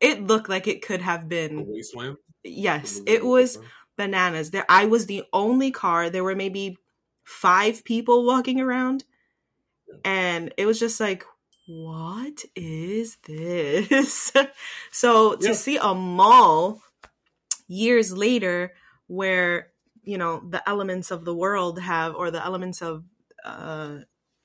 [0.00, 2.16] it looked like it could have been wasteland.
[2.44, 3.58] yes, it was?
[3.96, 4.50] Bananas.
[4.50, 6.10] There I was the only car.
[6.10, 6.78] There were maybe
[7.24, 9.04] 5 people walking around
[10.04, 11.24] and it was just like
[11.68, 14.32] what is this?
[14.92, 16.80] so to see a mall
[17.68, 18.72] years later
[19.08, 19.72] where
[20.04, 23.04] you know the elements of the world have or the elements of
[23.44, 23.98] uh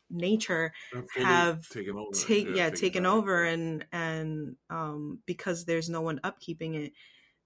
[0.10, 0.74] nature
[1.16, 2.12] Have taken over.
[2.12, 3.12] take yeah, taken back.
[3.12, 6.94] over and and um because there's no one upkeeping it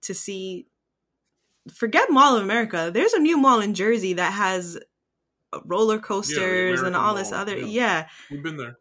[0.03, 0.67] to see
[1.73, 4.77] forget mall of america there's a new mall in jersey that has
[5.65, 7.65] roller coasters and American all this other yeah.
[7.65, 8.07] yeah.
[8.29, 8.77] We've been there.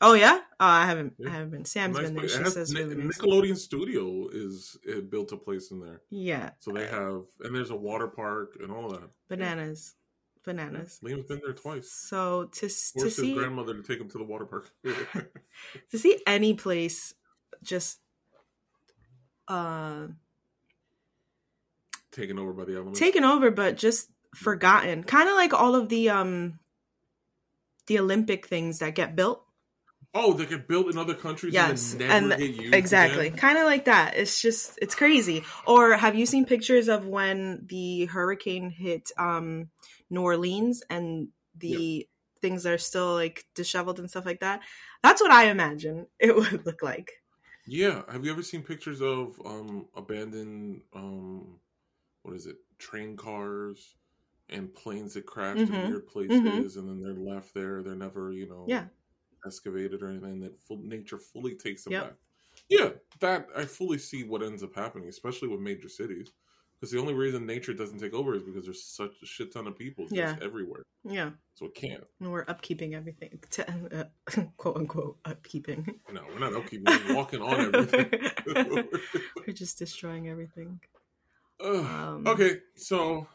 [0.00, 1.28] oh yeah oh i haven't Yeah.
[1.28, 2.36] i haven't been sam's Nice been there place.
[2.36, 6.02] she has says Ni- really nice Nickelodeon Studio is it built a place in there,
[6.10, 9.08] yeah so they have and there's a water park and all that.
[9.28, 9.94] bananas
[10.44, 11.90] bananas Liam's been there twice.
[11.90, 14.70] so to s- to his see grandmother to take him to the water park.
[15.90, 17.14] to see any place
[17.62, 17.98] just
[19.48, 20.06] uh
[22.18, 25.04] taken over by the taken over but just forgotten.
[25.04, 26.58] Kind of like all of the um
[27.86, 29.44] the olympic things that get built.
[30.14, 33.30] Oh, they get built in other countries yes and never and get used exactly.
[33.30, 34.16] kind of like that.
[34.16, 35.44] It's just it's crazy.
[35.66, 39.70] Or have you seen pictures of when the hurricane hit um
[40.10, 42.08] new orleans and the
[42.40, 44.60] things are still like disheveled and stuff like that?
[45.02, 47.12] That's what i imagine it would look like.
[47.66, 48.02] Yeah.
[48.10, 51.58] Have you ever seen pictures of um abandoned um
[52.28, 52.56] what is it?
[52.78, 53.96] Train cars
[54.50, 55.84] and planes that crashed Mhm.
[55.84, 57.82] in weird places and then they're left there.
[57.82, 58.88] They're never, you know, Yeah.
[59.46, 60.40] excavated or anything.
[60.40, 62.02] That full, nature fully takes them Yep.
[62.04, 62.16] back.
[62.68, 66.32] Yeah, that I fully see what ends up happening, especially with major cities.
[66.80, 69.66] Because the only reason nature doesn't take over is because there's such a shit ton
[69.66, 70.38] of people just Yeah.
[70.40, 70.82] everywhere.
[71.04, 72.04] yeah So it can't.
[72.20, 73.70] and we're upkeeping everything to,
[74.00, 74.08] uh,
[74.56, 77.08] quote unquote upkeeping No, we're not upkeeping.
[77.08, 78.10] We're walking on everything.
[79.46, 80.80] we're just destroying everything
[81.60, 83.26] Um okay, so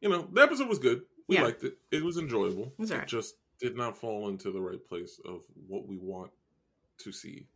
[0.00, 1.02] you know the episode was good.
[1.28, 1.44] We Yeah.
[1.44, 1.78] liked it.
[1.90, 2.66] It was enjoyable.
[2.66, 6.32] It was it just did not fall into the right place of what we want
[6.98, 7.46] to see.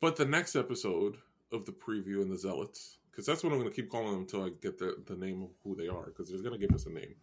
[0.00, 1.16] But the next episode
[1.52, 4.20] of the preview and the zealots, because that's what I'm going to keep calling them
[4.20, 6.74] until I get the the name of who they are, because they're going to give
[6.74, 7.14] us a name.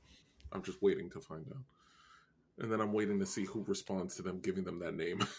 [0.52, 1.64] I'm just waiting to find out,
[2.60, 5.20] and then I'm waiting to see who responds to them giving them that name.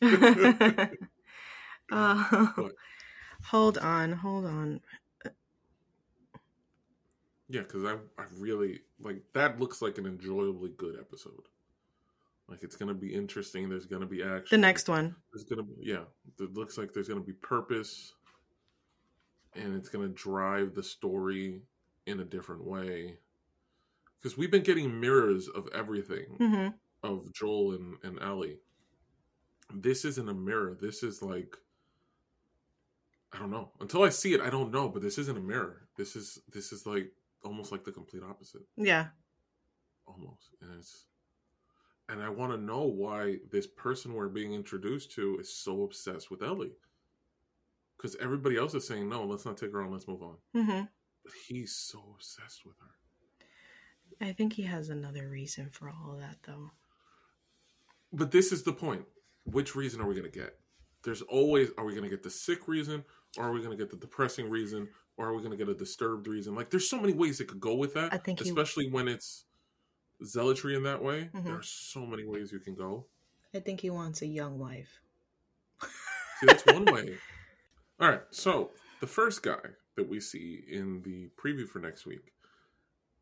[1.92, 2.72] uh, What?
[3.44, 4.80] hold on hold on
[7.48, 9.58] Yeah, because I I really like that.
[9.58, 11.48] Looks like an enjoyably good episode.
[12.48, 13.68] Like it's gonna be interesting.
[13.68, 14.60] There's gonna be action.
[14.60, 16.04] the next one There's gonna be yeah.
[16.38, 18.14] It looks like there's gonna be purpose,
[19.54, 21.62] and it's gonna drive the story
[22.06, 23.18] in a different way.
[24.20, 26.68] Because we've been getting mirrors of everything hmm
[27.02, 28.58] of Joel and and Ellie.
[29.72, 30.76] This isn't a mirror.
[30.80, 31.56] This is like
[33.32, 33.72] I don't know.
[33.80, 34.88] Until I see it, I don't know.
[34.88, 35.86] But this isn't a mirror.
[35.96, 37.12] This is this is like
[37.48, 38.62] almost like the complete opposite.
[38.76, 39.06] yeah
[40.06, 41.06] Almost, and it's
[42.08, 46.30] and I want to know why this person we're being introduced to is so obsessed
[46.30, 46.72] with Ellie.
[47.96, 49.90] Because everybody else is saying no, let's not take her on.
[49.92, 50.36] Let's move on.
[50.54, 50.82] hmm
[51.24, 54.26] But he's so obsessed with her.
[54.26, 56.70] i think he has another reason for all of that though
[58.12, 59.04] But this is the point.
[59.44, 60.56] Which reason are we going to get?
[61.04, 63.04] There's always are we going to get the sick reason,
[63.36, 65.68] or are we going to get the depressing reason, or are we going to get
[65.68, 66.54] a disturbed reason?
[66.54, 68.12] Like, there's so many ways it could go with that.
[68.12, 69.44] I think he- especially when it's
[70.24, 71.30] zealotry in that way.
[71.34, 71.44] Mhm.
[71.44, 73.06] There are so many ways you can go.
[73.54, 75.00] i think he wants a young wife
[76.40, 77.16] See, that's one way.
[78.00, 79.60] All right, so the first guy
[79.96, 82.32] that we see in the preview for next week,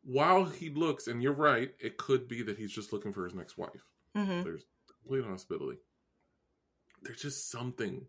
[0.03, 3.33] while he looks, and you're right, it could be that he's just looking for his
[3.33, 3.85] next wife.
[4.15, 4.65] hmm There's
[5.01, 5.79] complete possibility.
[7.01, 8.05] There's just something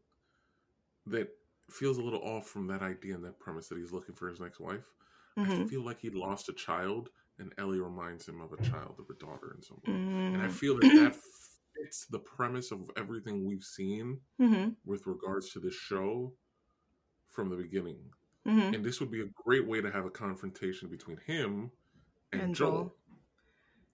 [1.07, 1.29] that
[1.71, 4.41] feels a little off from that idea and that premise that he's looking for his
[4.41, 4.85] next wife.
[5.45, 8.97] I hmm feel like he lost a child, and Ellie reminds him of a child,
[8.99, 9.95] of a daughter, in some way.
[10.33, 11.15] And I hmm feel that that
[11.77, 16.33] fits the premise of everything we've seen hmm with regards to this show
[17.29, 17.99] from the beginning.
[18.47, 21.71] hmm And this would be a great way to have a confrontation between him
[22.33, 22.71] and, And Joel.
[22.73, 22.95] Joel.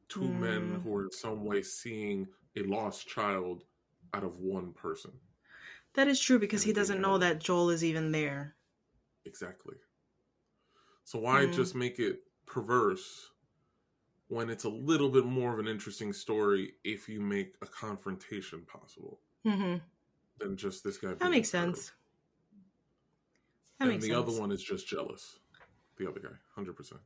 [0.08, 0.82] Two men Mm.
[0.82, 3.64] who are in some way seeing a lost child
[4.12, 5.12] out of one person.
[5.94, 8.56] That is true because he doesn't know that joel is even there
[9.26, 9.76] Exactly.
[11.04, 11.54] So why Mm.
[11.54, 13.30] just make it perverse
[14.28, 18.64] when it's a little bit more of an interesting story if you make a confrontation
[18.66, 19.76] possible mm-hmm.
[20.38, 21.60] than just this guy that makes a perv.
[21.60, 21.92] sense
[23.78, 25.38] that and makes the sense other one is just jealous.
[25.96, 27.00] the other guy, hundred percent.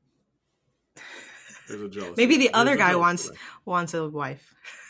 [1.69, 2.15] There's a jealousy.
[2.17, 3.31] Maybe the other guy wants
[3.65, 4.55] wants a wife.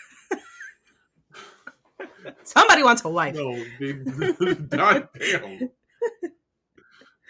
[2.45, 3.35] Somebody wants a wife.
[3.35, 3.64] No.
[4.68, 5.70] God damn.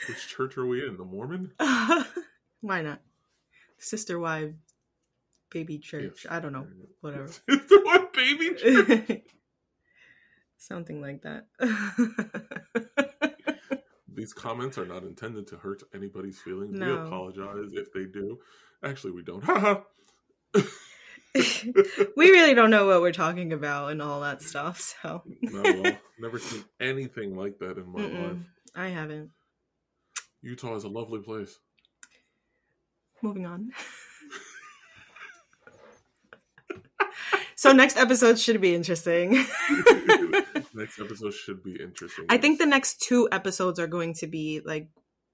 [0.07, 0.97] Which church are we in?
[0.97, 1.53] The Mormon?
[2.61, 3.01] Why not?
[3.79, 4.53] Sister wife,
[5.51, 6.25] baby church.
[6.25, 6.33] Yes.
[6.33, 6.67] I don't know.
[7.01, 7.31] Whatever.
[7.47, 8.55] the one baby.
[8.55, 9.23] Church.
[10.57, 11.47] Something like that.
[14.13, 16.79] These comments are not intended to hurt anybody's feelings.
[16.79, 18.39] We apologize if they do.
[18.83, 19.45] Actually, we don't.
[19.45, 19.81] Haha.
[22.17, 24.95] we really don't know what we're talking about and all that stuff.
[25.03, 25.93] So Not at all.
[26.19, 28.13] Never seen anything like that in my life.
[28.13, 29.31] Mm-mm, I haven't.
[30.43, 31.59] Utah is a lovely place.
[33.23, 33.71] Moving on.
[37.57, 39.45] so next episode should be interesting.
[40.75, 42.27] Next episode should be interesting.
[42.29, 44.89] I think the next two episodes are going to be like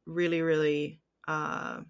[0.06, 1.80] really, really uh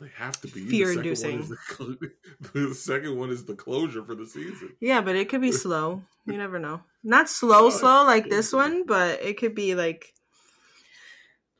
[0.00, 1.46] they have to be fear-inducing.
[1.48, 2.10] The second, one is the,
[2.68, 4.76] the second one is the closure for the season.
[4.80, 6.02] yeah, but it could be slow.
[6.26, 6.80] You never know.
[7.02, 10.14] Not slow, Uh, slow like this one, but it could be like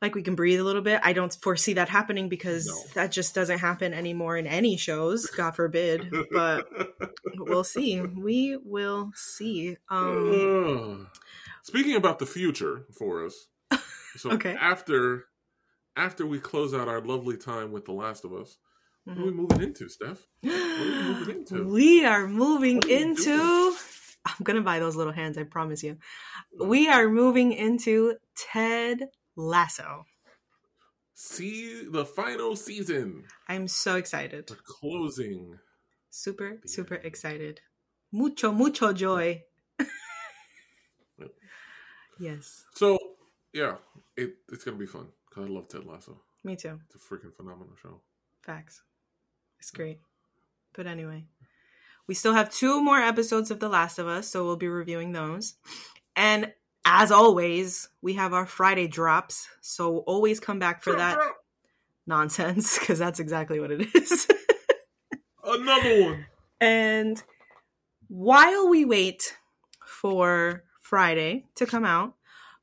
[0.01, 0.99] like we can breathe a little bit.
[1.03, 2.83] I don't foresee that happening because No.
[2.95, 6.11] that just doesn't happen anymore in any shows, God forbid.
[6.31, 6.67] But
[7.35, 8.01] we'll see.
[8.01, 9.77] We will see.
[9.89, 11.07] Um
[11.63, 13.47] Speaking about the future for us,
[14.17, 14.55] so Okay.
[14.59, 15.25] after
[15.95, 18.57] after we close out our lovely time with The Last of Us,
[19.05, 19.35] what are we mhm.
[19.35, 20.19] moving into, Steph?
[20.45, 20.51] are we
[21.03, 21.67] moving into?
[21.67, 23.23] We are moving are into.
[23.37, 23.75] doing?
[24.25, 25.37] I'm gonna buy those little hands.
[25.37, 25.97] I promise you.
[26.59, 30.05] We are moving into Ted Lasso.
[31.13, 34.47] See the final season, I'm so excited.
[34.47, 35.59] the closing.
[36.09, 37.05] Super, The super end.
[37.05, 37.61] excited.
[38.11, 39.43] Mucho, mucho joy.
[42.19, 42.97] Yes, So
[43.53, 43.77] yeah,
[44.15, 46.19] it, it's gonna be fun because I love Ted Lasso.
[46.43, 46.79] me too.
[46.85, 48.01] It's a freaking phenomenal show.
[48.41, 48.81] Facts.
[49.59, 49.99] It's great.
[50.73, 51.25] But anyway,
[52.07, 55.11] we still have two more episodes of The Last of Us, so we'll be reviewing
[55.11, 55.55] those.
[56.15, 56.51] And
[56.85, 61.17] as always, we have our Friday drops, so always come back for that
[62.07, 64.27] nonsense because that's exactly what it is.
[65.43, 66.25] Another one.
[66.59, 67.21] and
[68.07, 69.37] while we wait
[69.85, 72.15] for Friday to come out,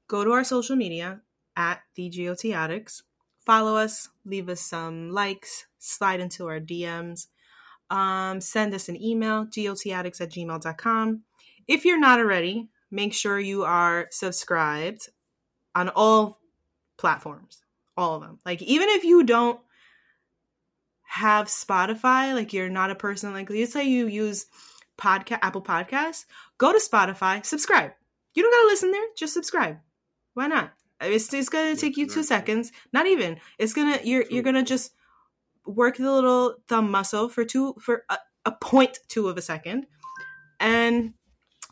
[0.09, 1.21] go to our social media
[1.59, 3.03] at the GOT Addicts.
[3.45, 7.27] Follow us, leave us some likes, slide into our DMs,
[7.91, 11.23] um, send us an email, gotaddicts at gmail.com.
[11.67, 15.09] If you're not already, make sure you are subscribed
[15.75, 16.41] on all
[16.97, 17.63] platforms,
[17.97, 18.39] all of them.
[18.47, 19.61] Like, even if you don't
[21.03, 24.47] have Spotify, like you're not a person like let's say you use
[24.99, 26.27] podcast Apple Podcasts,
[26.59, 27.93] go to Spotify, subscribe.
[28.35, 29.79] You don't gotta listen there, just subscribe.
[30.35, 30.73] Why not?
[31.01, 32.73] It's, it's gonna take you two seconds.
[32.93, 33.39] Not even.
[33.59, 34.93] It's gonna you're you're gonna just
[35.67, 39.87] work the little thumb muscle for two for a, a point two of a second,
[40.59, 41.15] and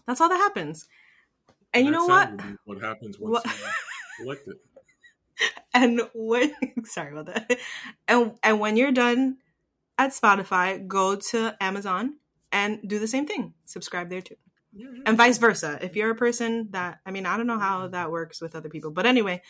[0.07, 0.87] that's all that happens.
[1.75, 2.31] And you know what?
[2.65, 3.71] What happens once What- you uh,
[4.23, 4.57] select it?
[5.75, 6.53] and when
[6.85, 7.59] sorry about that
[8.09, 9.37] and and when you're done
[9.99, 12.15] at spotify go to amazon
[12.53, 14.37] and do the same thing subscribe there too
[14.77, 15.03] Yeah, yeah.
[15.07, 15.79] and vice versa.
[15.83, 18.69] If you're a person that i mean i don't know how that works with other
[18.69, 19.43] people but anyway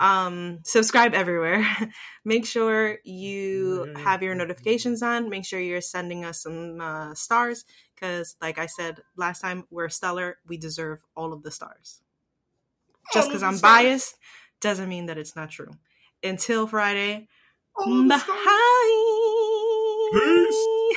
[0.00, 1.64] um subscribe everywhere.
[2.24, 5.28] Make sure you Yeah, yeah, have your notifications on.
[5.30, 9.88] Make sure you're sending us some uh, stars because like i said last time we're
[9.88, 10.38] stellar.
[10.46, 12.02] We deserve all of the stars.
[13.12, 14.16] Just because i'm biased
[14.60, 15.70] doesn't mean that it's not true.
[16.22, 17.28] Until friday
[17.76, 18.18] All bye.
[20.12, 20.91] Peace.